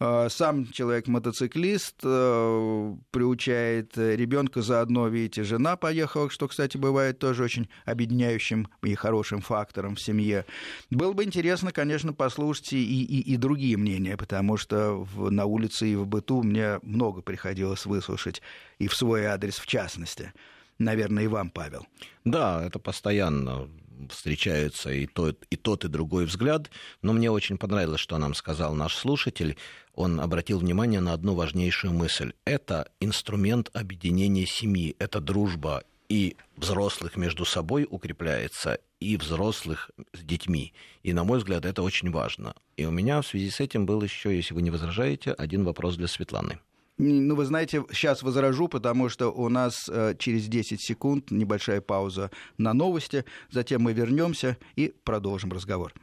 [0.04, 7.70] Э, сам человек-мотоциклист э, приучает ребенка заодно, видите, жена поехала, что, кстати, бывает тоже очень
[7.86, 10.48] объединяющим и хорошим фактором в семье.
[10.90, 15.90] Было бы интересно, конечно, послушать и, и, и другие мнения, потому что в, на улице
[15.90, 18.42] и в быту мне много приходилось выслушать,
[18.80, 20.34] и в свой адрес в частности.
[20.82, 21.86] Наверное, и вам, Павел.
[22.26, 23.70] Да, это постоянно
[24.10, 26.72] встречаются и тот, и тот, и другой взгляд.
[27.04, 29.58] Но мне очень понравилось, что нам сказал наш слушатель.
[29.94, 32.34] Он обратил внимание на одну важнейшую мысль.
[32.46, 40.74] Это инструмент объединения семьи, это дружба и взрослых между собой укрепляется, и взрослых с детьми.
[41.04, 42.56] И, на мой взгляд, это очень важно.
[42.76, 45.96] И у меня в связи с этим был еще, если вы не возражаете, один вопрос
[45.96, 46.60] для Светланы.
[47.04, 52.30] Ну, вы знаете, сейчас возражу, потому что у нас э, через 10 секунд небольшая пауза
[52.60, 55.96] на новости, затем мы вернемся и продолжим разговор.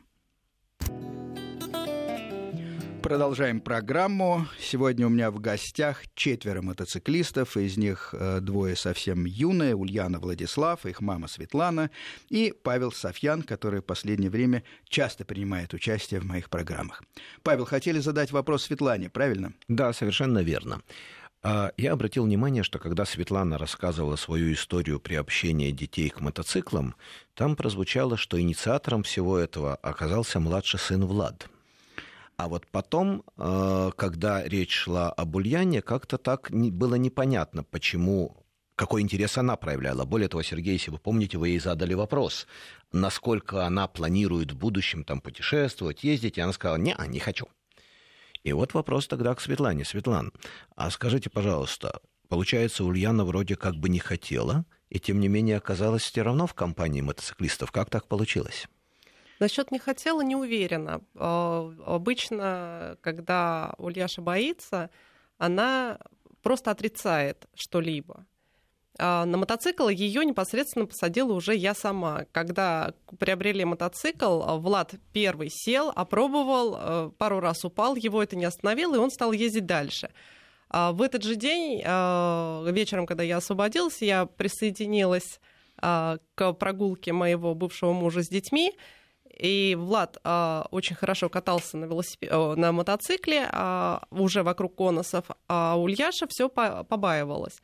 [3.09, 4.47] Продолжаем программу.
[4.61, 10.85] Сегодня у меня в гостях четверо мотоциклистов, из них э, двое совсем юные, Ульяна Владислав,
[10.85, 11.91] их мама Светлана
[12.29, 17.03] и Павел Софьян, который в последнее время часто принимает участие в моих программах.
[17.43, 19.55] Павел, хотели задать вопрос Светлане, правильно?
[19.69, 20.83] Да, совершенно верно.
[21.43, 26.95] А Я обратил внимание, что когда Светлана рассказывала свою историю приобщения детей к мотоциклам,
[27.33, 31.49] там прозвучало, что инициатором всего этого оказался младший сын Влад.
[32.39, 38.37] А вот потом, э, когда речь шла об Ульяне, как-то так было непонятно, почему
[38.77, 40.05] какой интерес она проявляла.
[40.05, 42.47] Более того, Сергей, если вы помните, вы ей задали вопрос,
[42.93, 47.49] насколько она планирует в будущем там путешествовать, ездить, и она сказала, не, не хочу.
[48.45, 49.85] И вот вопрос тогда к Светлане.
[49.85, 50.33] Светлан,
[50.77, 56.05] а скажите, пожалуйста, получается, Ульяна вроде как бы не хотела, и тем не менее оказалась
[56.05, 57.73] все равно в компании мотоциклистов.
[57.73, 58.69] Как так получилось?
[59.41, 61.01] Насчет не хотела, не уверена.
[61.15, 64.91] А, обычно, когда Ульяша боится,
[65.39, 65.99] она
[66.43, 68.27] просто отрицает что-либо.
[68.99, 72.25] А, на мотоцикл ее непосредственно посадила уже я сама.
[72.33, 78.97] Когда приобрели мотоцикл, Влад первый сел, опробовал, э, пару раз упал, его это не остановило,
[78.97, 80.11] и он стал ездить дальше.
[80.69, 85.41] А в этот же день, а, вечером, когда я освободилась, я присоединилась
[85.81, 88.73] к прогулке моего бывшего мужа с детьми,
[89.39, 92.31] и Влад а, очень хорошо катался на, велосипед...
[92.31, 97.61] на мотоцикле а, уже вокруг конусов, а Ульяша все побаивалась.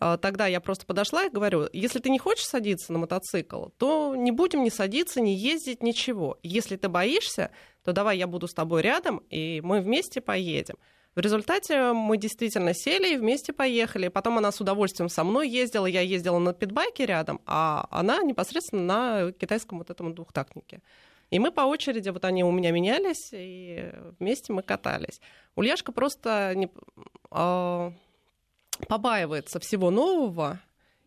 [0.00, 4.14] А, тогда я просто подошла и говорю, если ты не хочешь садиться на мотоцикл, то
[4.14, 6.38] не будем ни садиться, ни ездить, ничего.
[6.42, 7.50] Если ты боишься,
[7.84, 10.76] то давай я буду с тобой рядом, и мы вместе поедем.
[11.18, 14.06] В результате мы действительно сели и вместе поехали.
[14.06, 15.86] Потом она с удовольствием со мной ездила.
[15.86, 20.80] Я ездила на питбайке рядом, а она непосредственно на китайском вот этом двухтактнике.
[21.30, 25.20] И мы по очереди, вот они у меня менялись, и вместе мы катались.
[25.56, 26.70] Ульяшка просто не,
[27.32, 27.90] э,
[28.86, 30.60] побаивается всего нового,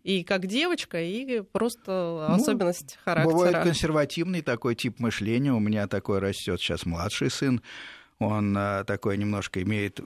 [0.03, 3.33] и как девочка, и просто ну, особенность характера.
[3.33, 5.53] Бывает консервативный такой тип мышления.
[5.53, 7.61] У меня такой растет сейчас младший сын.
[8.21, 9.99] Он э, такой немножко имеет,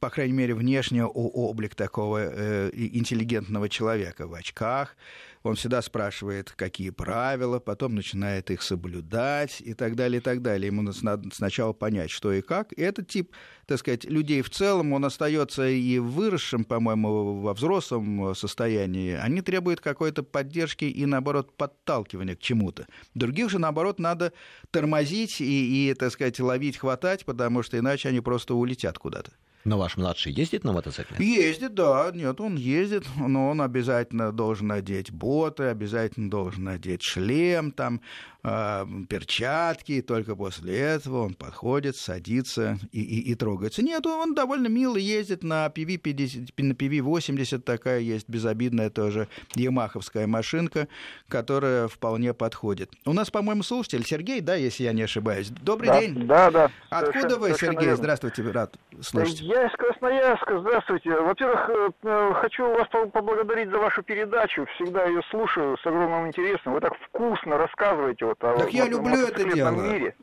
[0.00, 4.96] по крайней мере, внешний облик такого э, интеллигентного человека в очках,
[5.42, 10.66] он всегда спрашивает, какие правила, потом начинает их соблюдать и так далее, и так далее.
[10.66, 12.72] Ему надо сначала понять, что и как.
[12.72, 13.32] И этот тип,
[13.66, 19.12] так сказать, людей в целом, он остается и выросшим, по-моему, во взрослом состоянии.
[19.12, 22.86] Они требуют какой-то поддержки и, наоборот, подталкивания к чему-то.
[23.14, 24.32] Других же, наоборот, надо
[24.70, 29.32] тормозить и, и так сказать, ловить, хватать, потому что иначе они просто улетят куда-то.
[29.68, 31.18] Но ваш младший ездит на мотоцикле?
[31.18, 32.10] Ездит, да.
[32.14, 38.00] Нет, он ездит, но он обязательно должен надеть боты, обязательно должен надеть шлем, там,
[38.44, 43.82] э, перчатки, и только после этого он подходит, садится и, и, и трогается.
[43.82, 50.88] Нет, он довольно мило ездит на PV-50, на PV-80, такая есть безобидная тоже ямаховская машинка,
[51.28, 52.90] которая вполне подходит.
[53.04, 55.50] У нас, по-моему, слушатель Сергей, да, если я не ошибаюсь.
[55.50, 56.26] Добрый да, день.
[56.26, 56.70] Да, да.
[56.88, 57.80] Откуда вы, Сергей?
[57.80, 57.96] Верно.
[57.96, 59.40] Здравствуйте, рад слышать.
[59.40, 61.10] Я из Красноярска, здравствуйте.
[61.10, 64.66] Во-первых, э, э, хочу вас поблагодарить за вашу передачу.
[64.74, 66.74] Всегда ее слушаю с огромным интересом.
[66.74, 69.70] Вы так вкусно рассказываете вот о Так я люблю это дело.
[69.70, 70.14] Мире.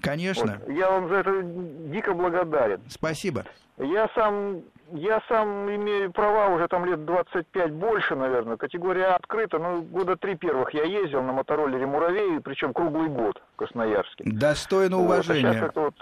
[0.00, 0.60] Конечно.
[0.66, 0.74] Вот.
[0.74, 2.80] Я вам за это дико благодарен.
[2.88, 3.44] Спасибо.
[3.78, 8.56] Я сам, я сам имею права уже там лет 25 больше, наверное.
[8.56, 9.58] Категория А открыта.
[9.58, 14.24] Ну, года три первых я ездил на мотороллере «Муравей», причем круглый год в Красноярске.
[14.26, 15.62] Достойно уважения.
[15.62, 15.94] Вот, а вот,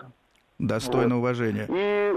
[0.58, 1.20] Достойно вот.
[1.20, 1.66] уважения.
[1.68, 2.14] И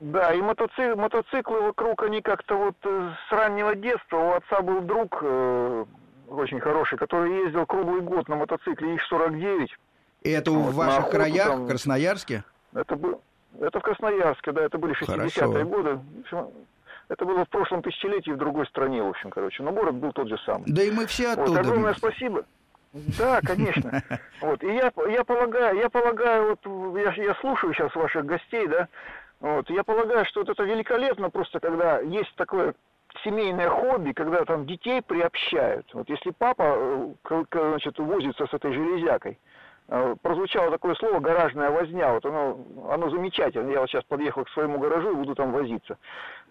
[0.00, 4.80] да, и мотоцик, мотоциклы вокруг, они как-то вот э, с раннего детства, у отца был
[4.80, 5.84] друг э,
[6.28, 9.68] очень хороший, который ездил круглый год на мотоцикле ИХ-49.
[10.22, 12.44] И это вот, в ваших охоту, краях, там, в Красноярске?
[12.74, 13.20] Это, был,
[13.60, 16.00] это в Красноярске, да, это были 60-е годы.
[17.08, 19.62] Это было в прошлом тысячелетии в другой стране, в общем, короче.
[19.62, 20.70] Но город был тот же самый.
[20.70, 21.50] Да и мы все оттуда.
[21.50, 22.44] Вот, огромное спасибо.
[22.92, 24.02] Да, конечно.
[24.40, 24.62] Вот.
[24.62, 28.88] И я, я полагаю, я полагаю, вот я, я слушаю сейчас ваших гостей, да,
[29.40, 29.70] вот.
[29.70, 32.74] Я полагаю, что вот это великолепно просто, когда есть такое
[33.24, 35.86] семейное хобби, когда там детей приобщают.
[35.94, 39.38] Вот если папа э, значит, возится с этой железякой,
[39.88, 42.12] э, прозвучало такое слово «гаражная возня».
[42.12, 42.58] Вот оно,
[42.90, 43.70] оно замечательно.
[43.70, 45.98] Я вот сейчас подъехал к своему гаражу и буду там возиться.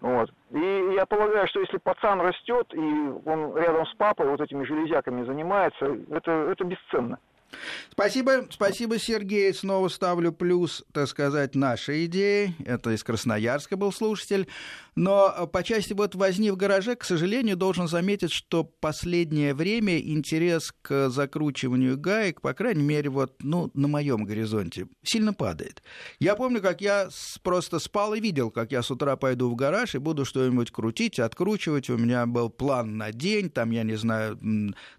[0.00, 0.30] Вот.
[0.50, 5.24] И я полагаю, что если пацан растет, и он рядом с папой вот этими железяками
[5.24, 7.18] занимается, это, это бесценно.
[7.90, 9.52] Спасибо, спасибо, Сергей.
[9.52, 12.54] Снова ставлю плюс, так сказать, нашей идеи.
[12.64, 14.48] Это из Красноярска был слушатель.
[14.98, 20.00] Но э, по части вот возни в гараже, к сожалению, должен заметить, что последнее время
[20.00, 25.84] интерес к закручиванию гаек, по крайней мере, вот, ну, на моем горизонте, сильно падает.
[26.18, 27.10] Я помню, как я
[27.44, 31.20] просто спал и видел, как я с утра пойду в гараж и буду что-нибудь крутить,
[31.20, 31.90] откручивать.
[31.90, 34.36] У меня был план на день, там, я не знаю,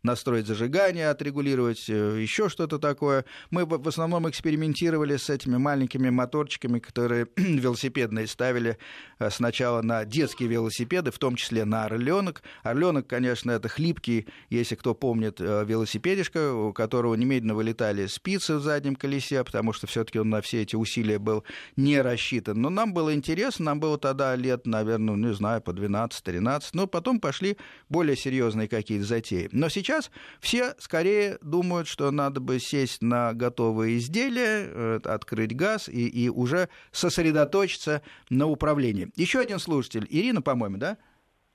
[0.01, 3.25] настроить зажигание, отрегулировать, э, еще еще что-то такое.
[3.51, 8.77] Мы в основном экспериментировали с этими маленькими моторчиками, которые велосипедные ставили
[9.19, 12.41] э, сначала на детские велосипеды, в том числе на орленок.
[12.63, 18.61] Орленок, конечно, это хлипкий, если кто помнит, э, велосипедишка, у которого немедленно вылетали спицы в
[18.61, 21.43] заднем колесе, потому что все-таки он на все эти усилия был
[21.75, 22.61] не рассчитан.
[22.61, 27.19] Но нам было интересно, нам было тогда лет, наверное, не знаю, по 12-13, но потом
[27.19, 27.57] пошли
[27.89, 29.49] более серьезные какие-то затеи.
[29.51, 35.89] Но сейчас все скорее думают, что надо бы сесть на готовые изделия, э, открыть газ
[35.89, 39.09] и, и уже сосредоточиться на управлении.
[39.15, 40.97] Еще один слушатель, Ирина, по-моему, да?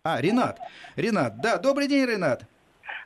[0.02, 0.58] А, Ренат.
[0.96, 2.44] Ренат, да, добрый день, Ренат.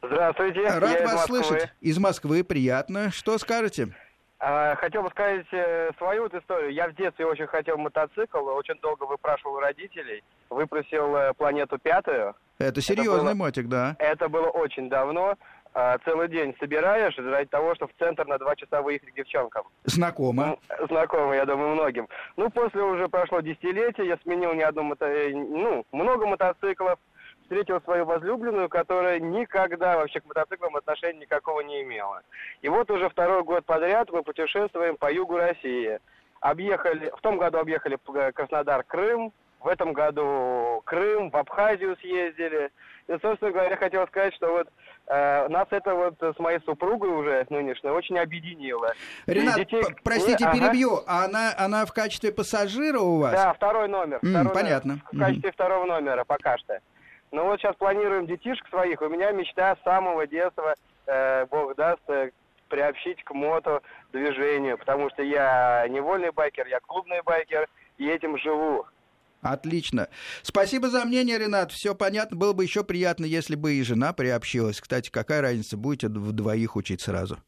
[0.03, 0.63] Здравствуйте.
[0.63, 1.43] Рад я вас из Москвы.
[1.45, 1.73] слышать.
[1.81, 3.11] Из Москвы, приятно.
[3.11, 3.95] Что скажете?
[4.41, 6.73] А, Хотел бы сказать э, свою вот историю.
[6.73, 12.35] Я в детстве очень хотел мотоцикл, очень долго выпрашивал родителей, выпросил э, планету пятую.
[12.59, 13.97] Это серьезный было- мотик, да.
[13.99, 15.35] Это было очень давно.
[15.75, 19.65] А, Целый день собираешь ради того, чтобы в центр на два часа выехать к девчонкам.
[19.85, 20.57] Знакомо.
[20.89, 22.09] Знакомо, я думаю, многим.
[22.37, 25.07] Ну, после уже прошло десятилетие, я сменил не одну мото...
[25.07, 26.99] э, ну, много мотоциклов,
[27.43, 32.23] встретил свою возлюбленную, которая никогда вообще к мотоциклам отношения никакого не имела.
[32.63, 35.99] И вот уже второй год подряд мы путешествуем по югу России.
[36.41, 42.71] Объехали, в том году объехали П- Краснодар, Крым, в этом году Крым, в Абхазию съездили.
[43.09, 44.69] И, собственно говоря, хотел сказать, что вот
[45.07, 48.93] э, нас это вот с моей супругой уже нынешней очень объединило.
[49.27, 50.53] Ренат, детей- простите, Ага.
[50.59, 51.01] перебью.
[51.07, 53.33] А она, она в качестве пассажира у вас?
[53.33, 54.19] Да, второй номер.
[54.19, 54.93] Второй понятно.
[54.95, 55.05] номер.
[55.13, 56.79] В качестве второго номера пока что.
[57.33, 59.01] Ну вот сейчас планируем детишек своих.
[59.03, 60.75] У меня мечта с самого детства,
[61.07, 62.31] э, бог даст, э,
[62.69, 63.81] приобщить к мото
[64.13, 67.67] движению, потому что я не вольный байкер, я клубный байкер,
[67.97, 68.85] и этим живу.
[69.41, 70.09] Отлично.
[70.43, 71.71] Спасибо за мнение, Ренат.
[71.73, 72.37] Все понятно.
[72.37, 74.81] Было бы еще приятно, если бы и жена приобщилась.
[74.81, 77.39] Кстати, какая разница, будете вдвоих учить сразу.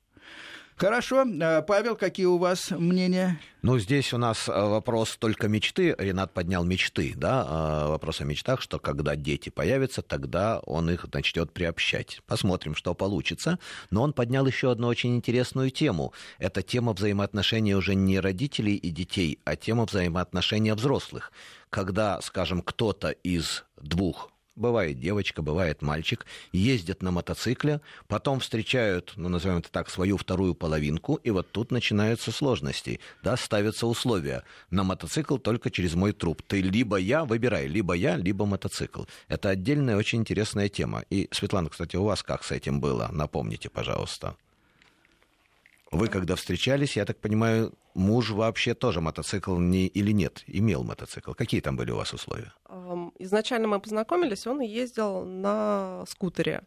[0.81, 1.27] Хорошо.
[1.27, 3.39] Э, Павел, какие у вас мнения?
[3.61, 5.95] Ну, здесь у нас э, вопрос только мечты.
[5.99, 11.07] Ренат поднял мечты, да, э, вопрос о мечтах, что когда дети появятся, тогда он их
[11.13, 12.23] начнет приобщать.
[12.27, 13.59] Посмотрим, что получится.
[13.91, 16.15] Но он поднял еще одну очень интересную тему.
[16.39, 21.31] Это тема взаимоотношений уже не родителей и детей, а тема взаимоотношения взрослых.
[21.69, 29.29] Когда, скажем, кто-то из двух Бывает девочка, бывает мальчик, ездят на мотоцикле, потом встречают, ну,
[29.29, 34.43] назовем это так, свою вторую половинку, и вот тут начинаются сложности, да, ставятся условия.
[34.71, 36.43] На мотоцикл только через мой труп.
[36.47, 39.05] Ты либо я, выбирай, либо я, либо мотоцикл.
[39.29, 41.05] Это отдельная очень интересная тема.
[41.11, 43.09] И, Светлана, кстати, у вас как с этим было?
[43.13, 44.37] Напомните, пожалуйста.
[45.91, 51.33] Вы когда встречались, я так понимаю, муж вообще тоже мотоцикл не, или нет, имел мотоцикл.
[51.33, 52.53] Какие там были у вас условия?
[53.23, 56.63] Изначально мы познакомились, он ездил на скутере.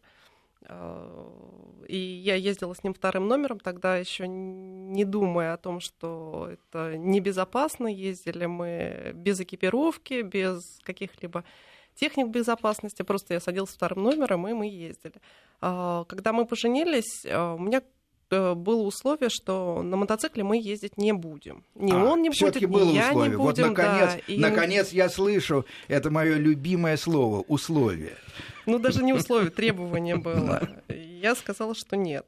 [0.66, 6.48] А, И я ездила с ним вторым номером, тогда еще не думая о том, что
[6.52, 7.88] это небезопасно.
[7.88, 11.44] Ездили мы без экипировки, без каких-либо
[11.94, 13.02] техник безопасности.
[13.02, 15.14] Просто я садилась вторым номером, и мы ездили.
[15.60, 17.82] А, Когда мы поженились, а, у меня э,
[18.30, 21.64] было условие, что на мотоцикле мы ездить не будем.
[21.74, 23.30] Ни А, он не будет, ни было я условие.
[23.30, 23.68] не Вот будем.
[23.68, 24.18] наконец, да.
[24.26, 28.16] И- наконец я слышу, это мое любимое слово, условие.
[28.66, 30.68] Ну, даже не условие, требование было.
[30.88, 32.26] Я сказала, что нет.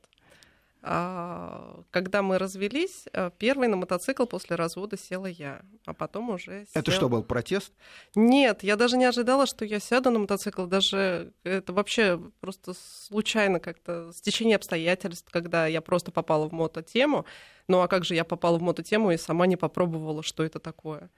[0.88, 6.64] А, когда мы развелись, а, первый на мотоцикл после развода села я, а потом уже
[6.74, 7.72] Это сел- что, был протест?
[8.14, 10.64] Нет, я даже не ожидала, что я сяду на мотоцикл.
[10.66, 17.26] Даже это вообще просто случайно как-то стечение обстоятельств, когда я просто попала в мототему.
[17.66, 21.10] Ну а как же я попала в мототему и сама не попробовала, что это такое?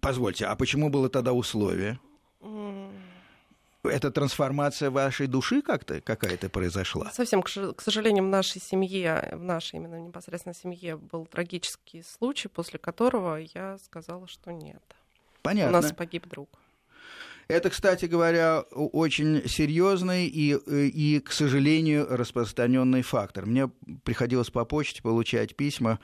[0.00, 2.00] Позвольте, а почему было тогда условие?
[3.84, 7.10] Это трансформация вашей души как-то какая-то произошла?
[7.10, 12.78] Совсем, к сожалению, в нашей семье, в нашей именно непосредственно семье был трагический случай, после
[12.78, 14.82] которого я сказала, что нет.
[15.42, 15.78] Понятно.
[15.78, 16.48] У нас погиб друг.
[17.48, 23.46] Это, кстати говоря, очень серьезный и, э, и, к сожалению, распространенный фактор.
[23.46, 23.68] Мне
[24.04, 25.98] приходилось по почте получать письма,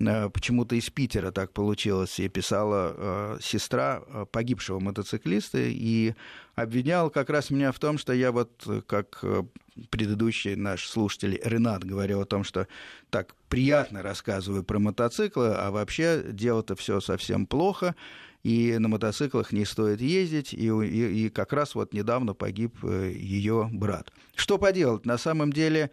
[0.00, 6.14] почему-то из Питера так получилось, и писала э, сестра э, погибшего мотоциклиста, и
[6.54, 9.42] обвинял как раз меня в том, что я вот, э, как э,
[9.90, 12.66] предыдущий наш слушатель Ренат говорил о том, что
[13.10, 17.94] так приятно рассказываю про мотоциклы, а вообще дело-то все совсем плохо,
[18.42, 23.68] и на мотоциклах не стоит ездить, и, и, и как раз вот недавно погиб ее
[23.70, 24.10] брат.
[24.34, 25.04] Что поделать?
[25.04, 25.88] На самом деле э,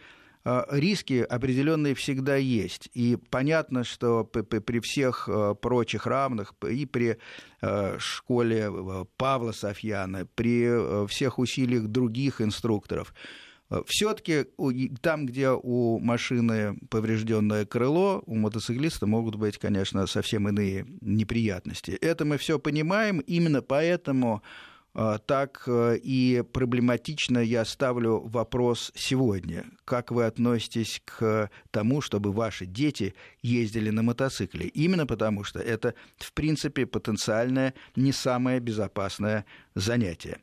[0.69, 2.89] риски определенные всегда есть.
[2.93, 7.17] И понятно, что при всех э, прочих равных, и при
[7.61, 13.13] э, школе э, Павла Софьяна, при э, всех усилиях других инструкторов,
[13.85, 14.45] Все-таки
[15.01, 21.91] там, где у машины поврежденное крыло, у мотоциклиста могут быть, конечно, совсем иные неприятности.
[21.91, 24.41] Это мы все понимаем, именно поэтому
[25.27, 29.65] так э, и проблематично я ставлю вопрос сегодня.
[29.85, 34.67] Как вы относитесь к тому, чтобы ваши дети ездили на мотоцикле?
[34.67, 39.45] Именно потому, что это, в принципе, потенциальное не самое безопасное
[39.75, 40.39] занятие.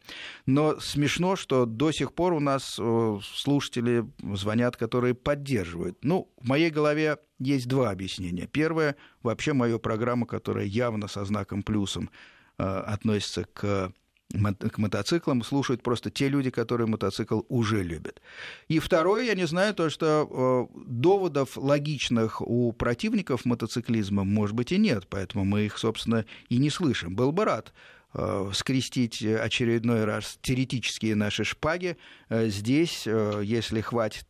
[0.47, 5.99] Но смешно, что до сих пор у нас э, слушатели звонят, которые поддерживают.
[6.05, 8.47] Ну, в моей голове есть два объяснения.
[8.47, 8.95] Первое,
[9.25, 12.09] вообще моя программа, которая явно со знаком плюсом
[12.57, 13.93] э, относится к
[14.35, 18.21] к мотоциклам слушают просто те люди, которые мотоцикл уже любят.
[18.69, 24.73] И второе, я не знаю, то, что э, доводов логичных у противников мотоциклизма, может быть,
[24.73, 27.15] и нет, поэтому мы их, собственно, и не слышим.
[27.15, 27.73] Был бы рад
[28.13, 31.97] э, скрестить очередной раз теоретические наши шпаги.
[32.29, 34.27] Э, здесь, если хватит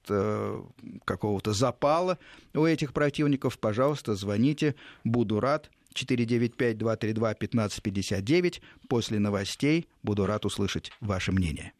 [1.04, 2.18] какого-то запала
[2.52, 5.70] у этих противников, пожалуйста, звоните, буду рад.
[5.94, 8.60] 495-232-1559.
[8.88, 11.72] После новостей буду рад услышать ваше мнение.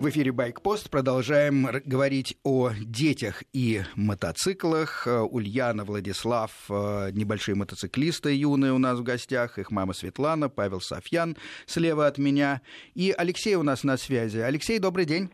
[0.00, 5.08] В эфире «Байкпост» продолжаем говорить о детях и мотоциклах.
[5.08, 11.36] Ульяна, Владислав, э, небольшие мотоциклисты юные у нас в гостях, их мама Светлана, Павел Софьян
[11.66, 12.60] слева от меня.
[12.94, 14.38] И Алексей у нас на связи.
[14.38, 15.30] Алексей, добрый день.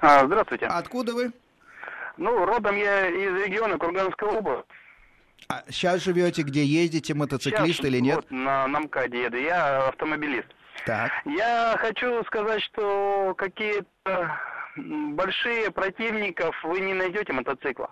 [0.00, 0.66] А, здравствуйте.
[0.66, 1.30] Откуда вы?
[2.16, 4.66] Ну, родом я из региона Курганской области.
[5.48, 6.64] А сейчас живете где?
[6.64, 8.16] Ездите, мотоциклист сейчас, или нет?
[8.16, 9.36] Вот, на, на МКАДе еду.
[9.38, 10.48] Я автомобилист.
[10.84, 11.10] Так.
[11.24, 14.38] Я хочу сказать, что какие-то
[14.76, 17.90] большие противников вы не найдете мотоцикла.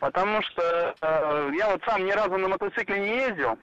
[0.00, 3.58] Потому что э, я вот сам ни разу на мотоцикле не ездил.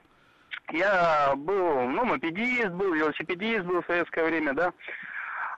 [0.72, 4.72] Я был, ну, мопедист был, велосипедист был в советское время, да.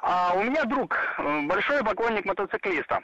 [0.01, 3.01] А у меня друг, э, большой поклонник мотоциклиста.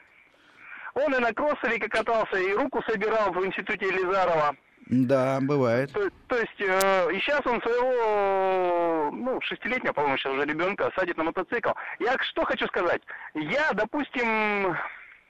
[1.04, 4.56] Он и на кроссовике катался, и руку собирал в институте Елизарова.
[4.86, 5.92] Да, бывает.
[5.92, 11.16] То, то есть, э, и сейчас он своего, ну, шестилетнего, по-моему, сейчас уже ребенка садит
[11.18, 11.70] на мотоцикл.
[11.98, 13.02] Я что хочу сказать?
[13.34, 14.74] Я, допустим,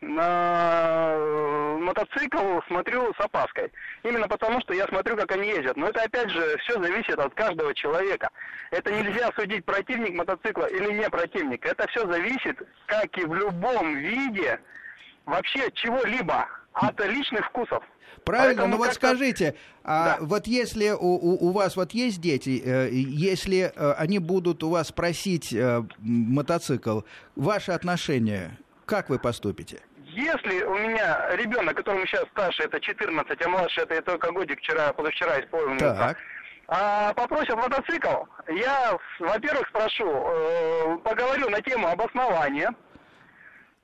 [0.00, 1.16] на
[1.80, 3.72] мотоцикл смотрю с опаской.
[4.04, 5.76] Именно потому, что я смотрю, как они ездят.
[5.76, 8.30] Но это, опять же, все зависит от каждого человека.
[8.70, 11.66] Это нельзя судить, противник мотоцикла или не противник.
[11.66, 14.60] Это все зависит, как и в любом виде,
[15.28, 17.84] вообще чего-либо от личных вкусов.
[18.24, 19.54] Правильно, Поэтому но вот скажите,
[19.84, 20.18] а да.
[20.20, 24.70] вот если у, у, у вас вот есть дети, э, если э, они будут у
[24.70, 27.00] вас просить э, мотоцикл,
[27.36, 29.80] ваше отношение, как вы поступите?
[30.06, 34.92] Если у меня ребенок, которому сейчас старше, это 14, а младше это только годик, вчера,
[34.92, 36.16] позавчера исполнился, так.
[36.66, 40.04] А, попросят мотоцикл, я, во-первых, спрошу,
[41.02, 42.74] поговорю на тему обоснования,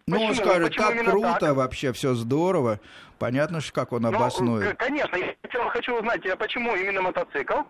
[0.07, 1.55] ну, он скажет, так круто, так?
[1.55, 2.79] вообще все здорово.
[3.19, 4.77] Понятно, что как он ну, обоснует.
[4.79, 5.35] Конечно, я
[5.71, 7.63] хочу узнать, а почему именно мотоцикл.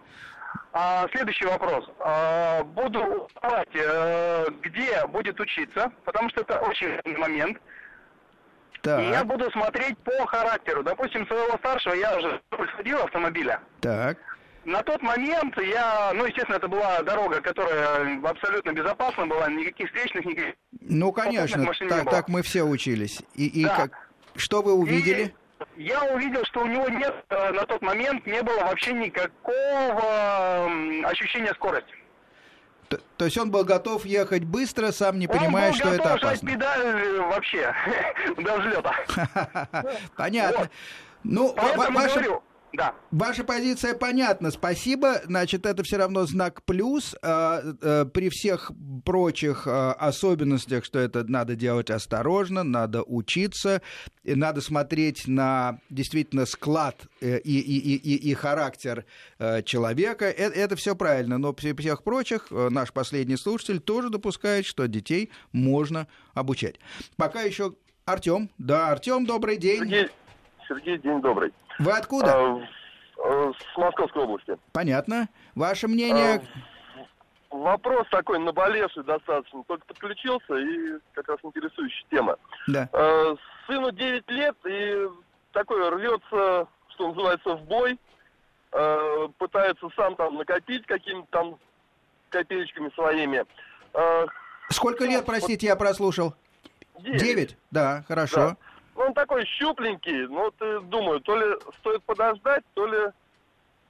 [0.73, 1.89] А, следующий вопрос.
[2.01, 7.59] А, буду узнавать, а, где будет учиться, потому что это очень важный момент.
[8.83, 9.01] Так.
[9.01, 10.83] И я буду смотреть по характеру.
[10.83, 12.41] Допустим, своего старшего я уже
[12.75, 13.61] сходил автомобиля.
[13.81, 14.19] Так.
[14.65, 20.25] На тот момент я, ну, естественно, это была дорога, которая абсолютно безопасна была, никаких встречных,
[20.25, 20.55] никаких...
[20.81, 23.21] Ну, конечно, так, так мы все учились.
[23.35, 23.77] И, и да.
[23.77, 25.35] как, что вы увидели?
[25.77, 30.71] И я увидел, что у него нет, э, на тот момент не было вообще никакого
[31.09, 31.95] ощущения скорости.
[32.89, 36.29] То, то есть он был готов ехать быстро, сам не понимая, что это опасно.
[36.29, 37.75] Он был готов педаль э, вообще
[38.39, 38.95] до взлета.
[40.17, 40.71] Понятно.
[41.23, 42.43] Ну, Поэтому говорю,
[42.77, 42.95] да.
[43.11, 44.51] Ваша позиция понятна.
[44.51, 45.21] Спасибо.
[45.25, 47.15] Значит, это все равно знак плюс.
[47.23, 48.73] А, а, при всех
[49.05, 53.81] прочих а, особенностях, что это надо делать осторожно, надо учиться,
[54.25, 59.05] и надо смотреть на действительно склад э, и, и, и, и характер
[59.39, 60.25] э, человека.
[60.25, 61.39] Это, это все правильно.
[61.39, 66.77] Но при всех прочих э, наш последний слушатель тоже допускает, что детей можно обучать.
[67.17, 68.51] Пока еще Артем.
[68.59, 69.79] Да, Артем, добрый день.
[69.79, 70.09] Сергей,
[70.69, 71.53] Сергей, день добрый.
[71.79, 72.33] Вы откуда?
[72.35, 72.61] А,
[73.25, 74.57] э, с Московской области.
[74.73, 75.29] Понятно.
[75.55, 76.43] Ваше мнение?
[77.51, 79.63] А, вопрос такой наболевший достаточно.
[79.65, 82.37] Только подключился и как раз интересующая тема.
[82.67, 82.89] Да.
[82.93, 83.35] А,
[83.67, 85.09] сыну 9 лет и
[85.53, 87.99] такой рвется, что называется, в бой.
[88.73, 91.59] А, пытается сам там накопить какими-то там
[92.31, 93.45] копеечками своими.
[93.93, 94.27] А,
[94.71, 96.35] Сколько лет, простите, я прослушал?
[97.01, 97.21] Девять.
[97.21, 97.57] Девять?
[97.71, 98.37] Да, хорошо.
[98.37, 98.57] Да.
[98.97, 101.47] Он такой щупленький, ну, вот, думаю, то ли
[101.81, 102.99] стоит подождать, то ли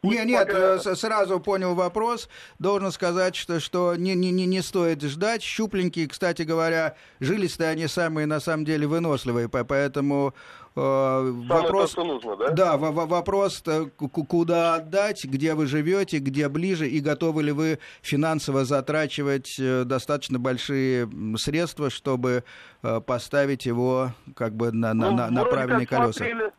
[0.03, 2.29] Не, нет, пока- э, сразу понял вопрос.
[2.59, 5.43] Должен сказать, что, что не, не, не, стоит ждать.
[5.43, 11.93] Щупленькие, кстати говоря, жилистые, они самые, на самом деле, выносливые, по- поэтому э, вопрос...
[11.95, 12.51] то, нужно, да?
[12.51, 17.01] Да, во- во- вопрос, э, ку- ку- куда отдать, где вы живете, где ближе, и
[17.01, 22.45] готовы ли вы финансово затрачивать э, достаточно большие средства, чтобы
[22.83, 26.13] э, поставить его как бы на, на, Ну, на, правильные колеса.
[26.13, 26.53] смотрели,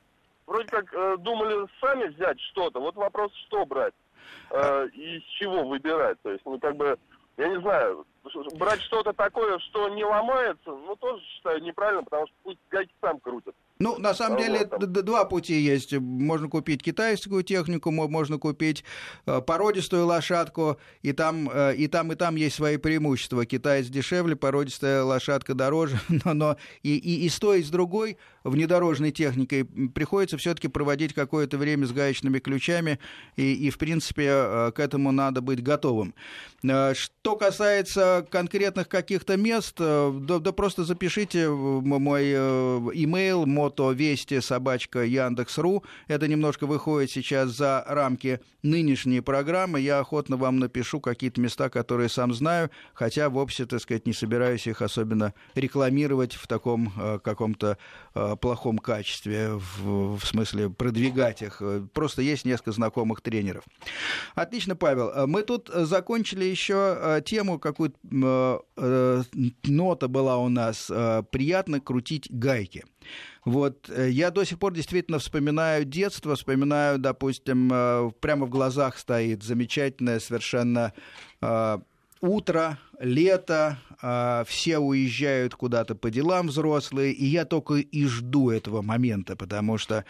[0.47, 2.79] вроде как э, думали сами взять что-то.
[2.79, 3.93] Вот вопрос, что брать
[4.51, 6.17] э, и с чего выбирать.
[6.21, 6.97] То есть, ну, как бы,
[7.37, 8.05] я не знаю,
[8.57, 13.19] брать что-то такое, что не ломается, ну, тоже считаю неправильно, потому что пусть гайки сам
[13.19, 13.53] крутят.
[13.77, 15.93] Ну, на самом деле, два пути есть.
[15.93, 18.85] Можно купить китайскую технику, мо- можно купить
[19.25, 23.45] э, породистую лошадку, и там, э, и там, и там есть свои преимущества.
[23.45, 28.17] Китаец дешевле, породистая лошадка дороже, но, но и, и, и с той, и с другой
[28.45, 32.99] внедорожной техникой приходится все-таки проводить какое-то время с гаечными ключами,
[33.35, 36.13] и, и в принципе, э, к этому надо быть готовым.
[36.63, 44.39] Э, Что касается конкретных каких-то мест, э, да, да просто запишите в мой имейл мотовести
[44.41, 45.83] собачка Яндекс.ру.
[46.07, 49.79] Это немножко выходит сейчас за рамки нынешней программы.
[49.79, 54.67] Я охотно вам напишу какие-то места, которые сам знаю, хотя вовсе, так сказать, не собираюсь
[54.67, 56.91] их особенно рекламировать в таком
[57.23, 57.77] каком-то
[58.35, 61.61] плохом качестве, в, в смысле продвигать их.
[61.93, 63.63] Просто есть несколько знакомых тренеров.
[64.35, 65.27] Отлично, Павел.
[65.27, 69.23] Мы тут закончили еще э, тему, какую-то э, э,
[69.63, 70.87] нота была у нас.
[70.89, 72.83] э, Приятно крутить гайки.
[73.45, 80.19] Вот я до сих пор действительно вспоминаю детство, вспоминаю, допустим, прямо в глазах стоит замечательное
[80.19, 80.91] совершенно
[82.21, 88.81] утро, лето, а, все уезжают куда-то по делам взрослые, и я только и жду этого
[88.81, 90.05] момента, потому что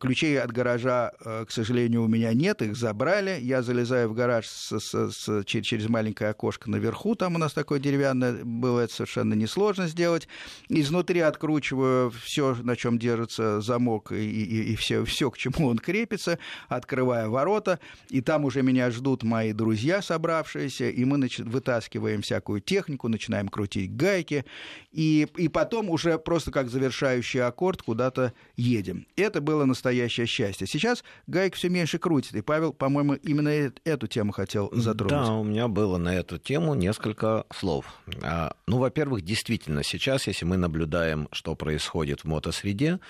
[0.00, 3.38] ключей от гаража, э, к сожалению, у меня нет, их забрали.
[3.40, 7.52] Я залезаю в гараж с- с- с- че- через маленькое окошко наверху, там у нас
[7.52, 10.26] такое деревянное было, это совершенно несложно сделать.
[10.68, 16.38] Изнутри откручиваю все, на чем держится замок, и, и, все, все, к чему он крепится,
[16.68, 17.78] открываю ворота,
[18.08, 23.94] и там уже меня ждут мои друзья, собравшиеся, и мы вытаскиваем всякую технику, начинаем крутить
[23.94, 24.44] гайки,
[24.92, 29.06] и, и потом уже просто как завершающий аккорд куда-то едем.
[29.16, 30.66] Это было настоящее счастье.
[30.66, 35.26] Сейчас гайк все меньше крутит, и Павел, по-моему, именно эту тему хотел затронуть.
[35.26, 37.86] Да, у меня было на эту тему несколько слов.
[38.22, 43.00] А, Ну, во-первых, действительно, сейчас, если мы наблюдаем, что происходит в мотосреде,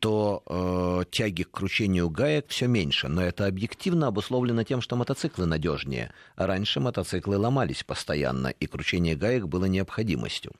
[0.00, 3.08] то э, тяги к кручению гаек все меньше.
[3.08, 6.12] Но это объективно обусловлено тем, что мотоциклы надежнее.
[6.36, 10.52] А раньше мотоциклы ломались постоянно, и кручение гаек было необходимостью.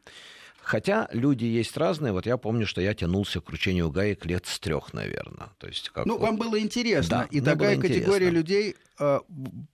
[0.63, 2.13] Хотя люди есть разные.
[2.13, 5.49] Вот я помню, что я тянулся к кручению гаек лет с трех, наверное.
[5.59, 8.29] То есть как Ну, вот- вам было интересно, Да, и такая было категория интересно.
[8.37, 9.21] людей, э,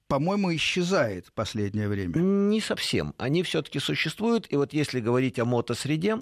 [0.08, 2.18] по-моему, исчезает в последнее время.
[2.18, 3.14] Не совсем.
[3.18, 4.46] Они все-таки существуют.
[4.50, 6.18] И вот если говорить о мотосреде,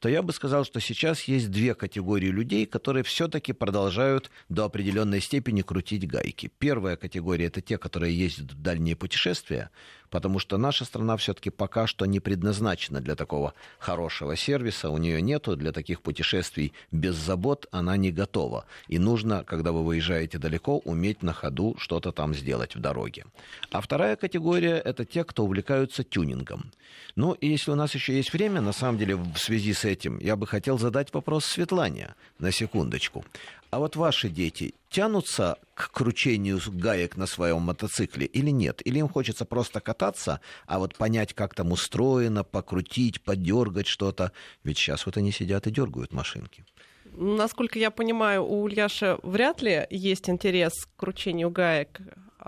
[0.00, 5.20] то я бы сказал, что сейчас есть две категории людей, которые все-таки продолжают до определенной
[5.20, 6.50] степени крутить гайки.
[6.58, 9.70] Первая категория это те, которые ездят в дальние путешествия,
[10.10, 14.90] потому что наша страна все-таки пока что не предназначена для такого хорошего сервиса.
[14.90, 18.64] У нее нету для таких путешествий без забот, она не готова.
[18.88, 23.24] И нужно, когда вы выезжаете далеко, уметь на ходу что-то там сделать в дороге.
[23.70, 26.70] А вторая категория это те, кто увлекаются тюнингом.
[27.16, 30.18] Ну, и если у нас еще есть время, на самом деле, в связи с этим,
[30.18, 33.24] я бы хотел задать вопрос Светлане на секундочку.
[33.70, 38.80] А вот ваши дети тянутся к кручению гаек на своем мотоцикле или нет?
[38.86, 44.32] Или им хочется просто кататься, а вот понять, как там устроено, покрутить, подергать что-то?
[44.64, 46.64] Ведь сейчас вот они сидят и дергают машинки.
[47.12, 52.00] Насколько я понимаю, у Ульяши вряд ли есть интерес к кручению гаек.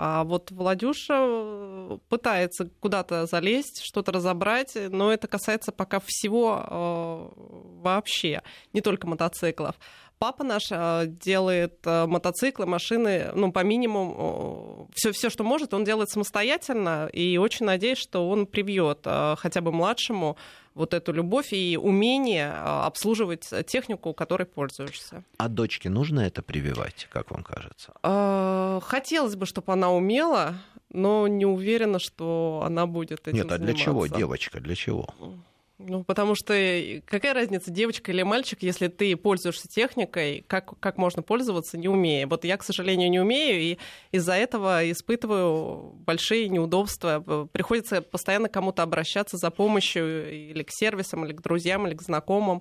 [0.03, 7.29] А вот Владюша э, пытается куда-то залезть, что-то разобрать, но это касается пока всего э,
[7.83, 8.41] вообще,
[8.73, 9.77] не только мотоциклов.
[10.21, 15.83] Папа наш э, делает э, мотоциклы, машины, ну, по минимуму, все, все, что может, он
[15.85, 20.37] делает самостоятельно, и очень надеюсь, что он привьет э, хотя бы младшему
[20.75, 25.25] вот эту любовь и умение э, обслуживать технику, которой пользуешься.
[25.39, 27.95] А дочке нужно это прививать, как вам кажется?
[28.03, 30.57] Э, Хотелось бы, чтобы она умела,
[30.91, 34.19] но не уверена, что она будет этим Нет, а для чего, заниматься.
[34.19, 35.09] девочка, для чего?
[35.83, 40.99] Ну, потому что э, какая разница, девочка или мальчик, если ты пользуешься техникой, как, как
[40.99, 42.27] можно пользоваться, не умея?
[42.27, 43.79] Вот я, к сожалению, не умею, и
[44.13, 47.21] из-за этого испытываю большие неудобства.
[47.21, 52.03] П- Приходится постоянно кому-то обращаться за помощью или к сервисам, или к друзьям, или к
[52.03, 52.61] знакомым.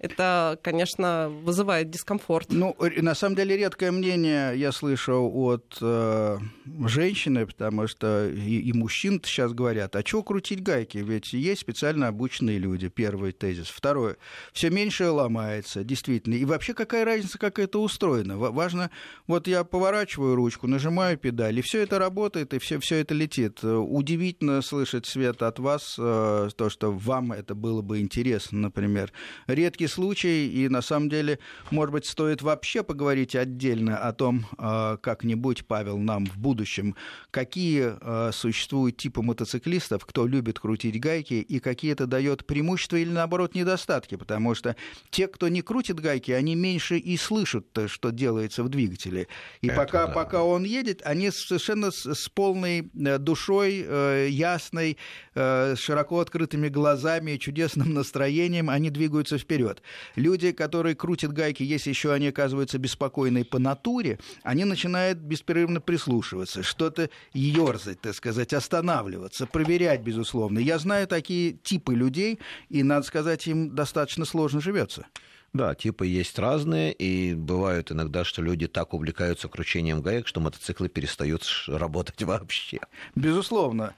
[0.00, 2.46] Это, конечно, вызывает дискомфорт.
[2.50, 6.38] Ну, на самом деле, редкое мнение я слышал от э,
[6.86, 10.96] женщины, потому что и, и мужчин сейчас говорят, а чего крутить гайки?
[10.96, 13.68] Ведь есть специально обученные люди, первый тезис.
[13.68, 14.16] Второе,
[14.54, 16.34] все меньше ломается, действительно.
[16.34, 18.38] И вообще, какая разница, как это устроено?
[18.38, 18.90] Важно,
[19.26, 23.62] вот я поворачиваю ручку, нажимаю педаль, и все это работает, и все, все это летит.
[23.62, 29.12] Удивительно слышать, Свет, от вас э, то, что вам это было бы интересно, например.
[29.46, 31.38] Редкий случай, и на самом деле,
[31.70, 36.96] может быть, стоит вообще поговорить отдельно о том, а, как-нибудь, Павел, нам в будущем,
[37.30, 43.10] какие а, существуют типы мотоциклистов, кто любит крутить гайки, и какие это дает преимущества или,
[43.10, 44.76] наоборот, недостатки, потому что
[45.10, 49.28] те, кто не крутит гайки, они меньше и слышат, что делается в двигателе.
[49.60, 50.12] И это пока, да.
[50.12, 54.96] пока он едет, они совершенно с, с полной э, душой, э, ясной,
[55.34, 59.79] э, широко открытыми глазами чудесным настроением, они двигаются вперед.
[60.16, 66.62] Люди, которые крутят гайки, если еще они оказываются беспокойны по натуре, они начинают беспрерывно прислушиваться,
[66.62, 70.58] что-то ерзать, так сказать, останавливаться, проверять, безусловно.
[70.58, 75.06] Я знаю такие типы людей, и, надо сказать, им достаточно сложно живется.
[75.52, 80.88] Да, типы есть разные, и бывают иногда, что люди так увлекаются кручением гаек, что мотоциклы
[80.88, 82.78] перестают работать вообще.
[83.16, 83.94] Безусловно.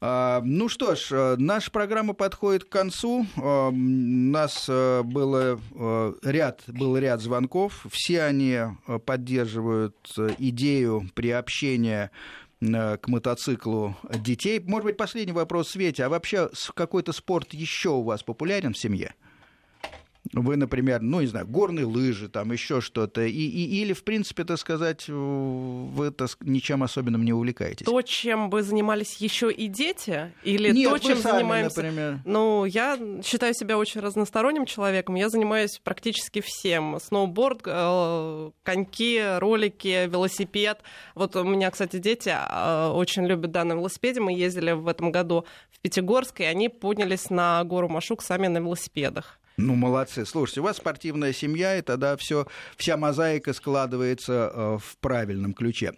[0.00, 3.26] А, ну что ж, э, наша программа подходит к концу.
[3.36, 7.84] А, у нас э, было э, ряд, был ряд звонков.
[7.90, 8.60] Все они
[9.04, 9.96] поддерживают
[10.38, 12.10] идею приобщения
[12.60, 14.58] к мотоциклу детей.
[14.58, 16.04] Может быть, последний вопрос, Свете.
[16.04, 19.14] А вообще какой-то спорт еще у вас популярен в семье?
[20.32, 24.44] Вы, например, ну, не знаю, горные лыжи, там еще что-то, и, и, или, в принципе,
[24.44, 27.86] так сказать, вы так, ничем особенным не увлекаетесь?
[27.86, 31.82] То, чем вы занимались еще и дети, или Нет, то, чем сами, занимаемся...
[31.82, 32.20] например.
[32.24, 36.98] Ну, я считаю себя очень разносторонним человеком, я занимаюсь практически всем.
[37.00, 40.80] Сноуборд, э, коньки, ролики, велосипед.
[41.14, 45.46] Вот у меня, кстати, дети э, очень любят данный велосипеде, мы ездили в этом году
[45.70, 49.38] в Пятигорск, и они поднялись на гору Машук сами на велосипедах.
[49.58, 50.24] Ну, молодцы.
[50.24, 52.46] Слушайте, у вас спортивная семья, и тогда все,
[52.76, 55.94] вся мозаика складывается э, в правильном ключе.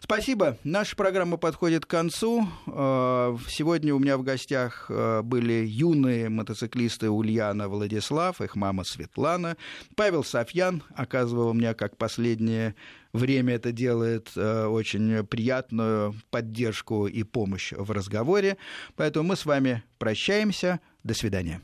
[0.00, 0.56] Спасибо.
[0.64, 2.48] Наша программа подходит к концу.
[2.66, 9.58] Э, сегодня у меня в гостях э, были юные мотоциклисты Ульяна Владислав, их мама Светлана.
[9.94, 12.74] Павел Софьян оказывал мне, как последнее
[13.12, 18.56] время это делает очень приятную поддержку и помощь в разговоре.
[18.96, 20.80] Поэтому мы с вами прощаемся.
[21.04, 21.60] До свидания.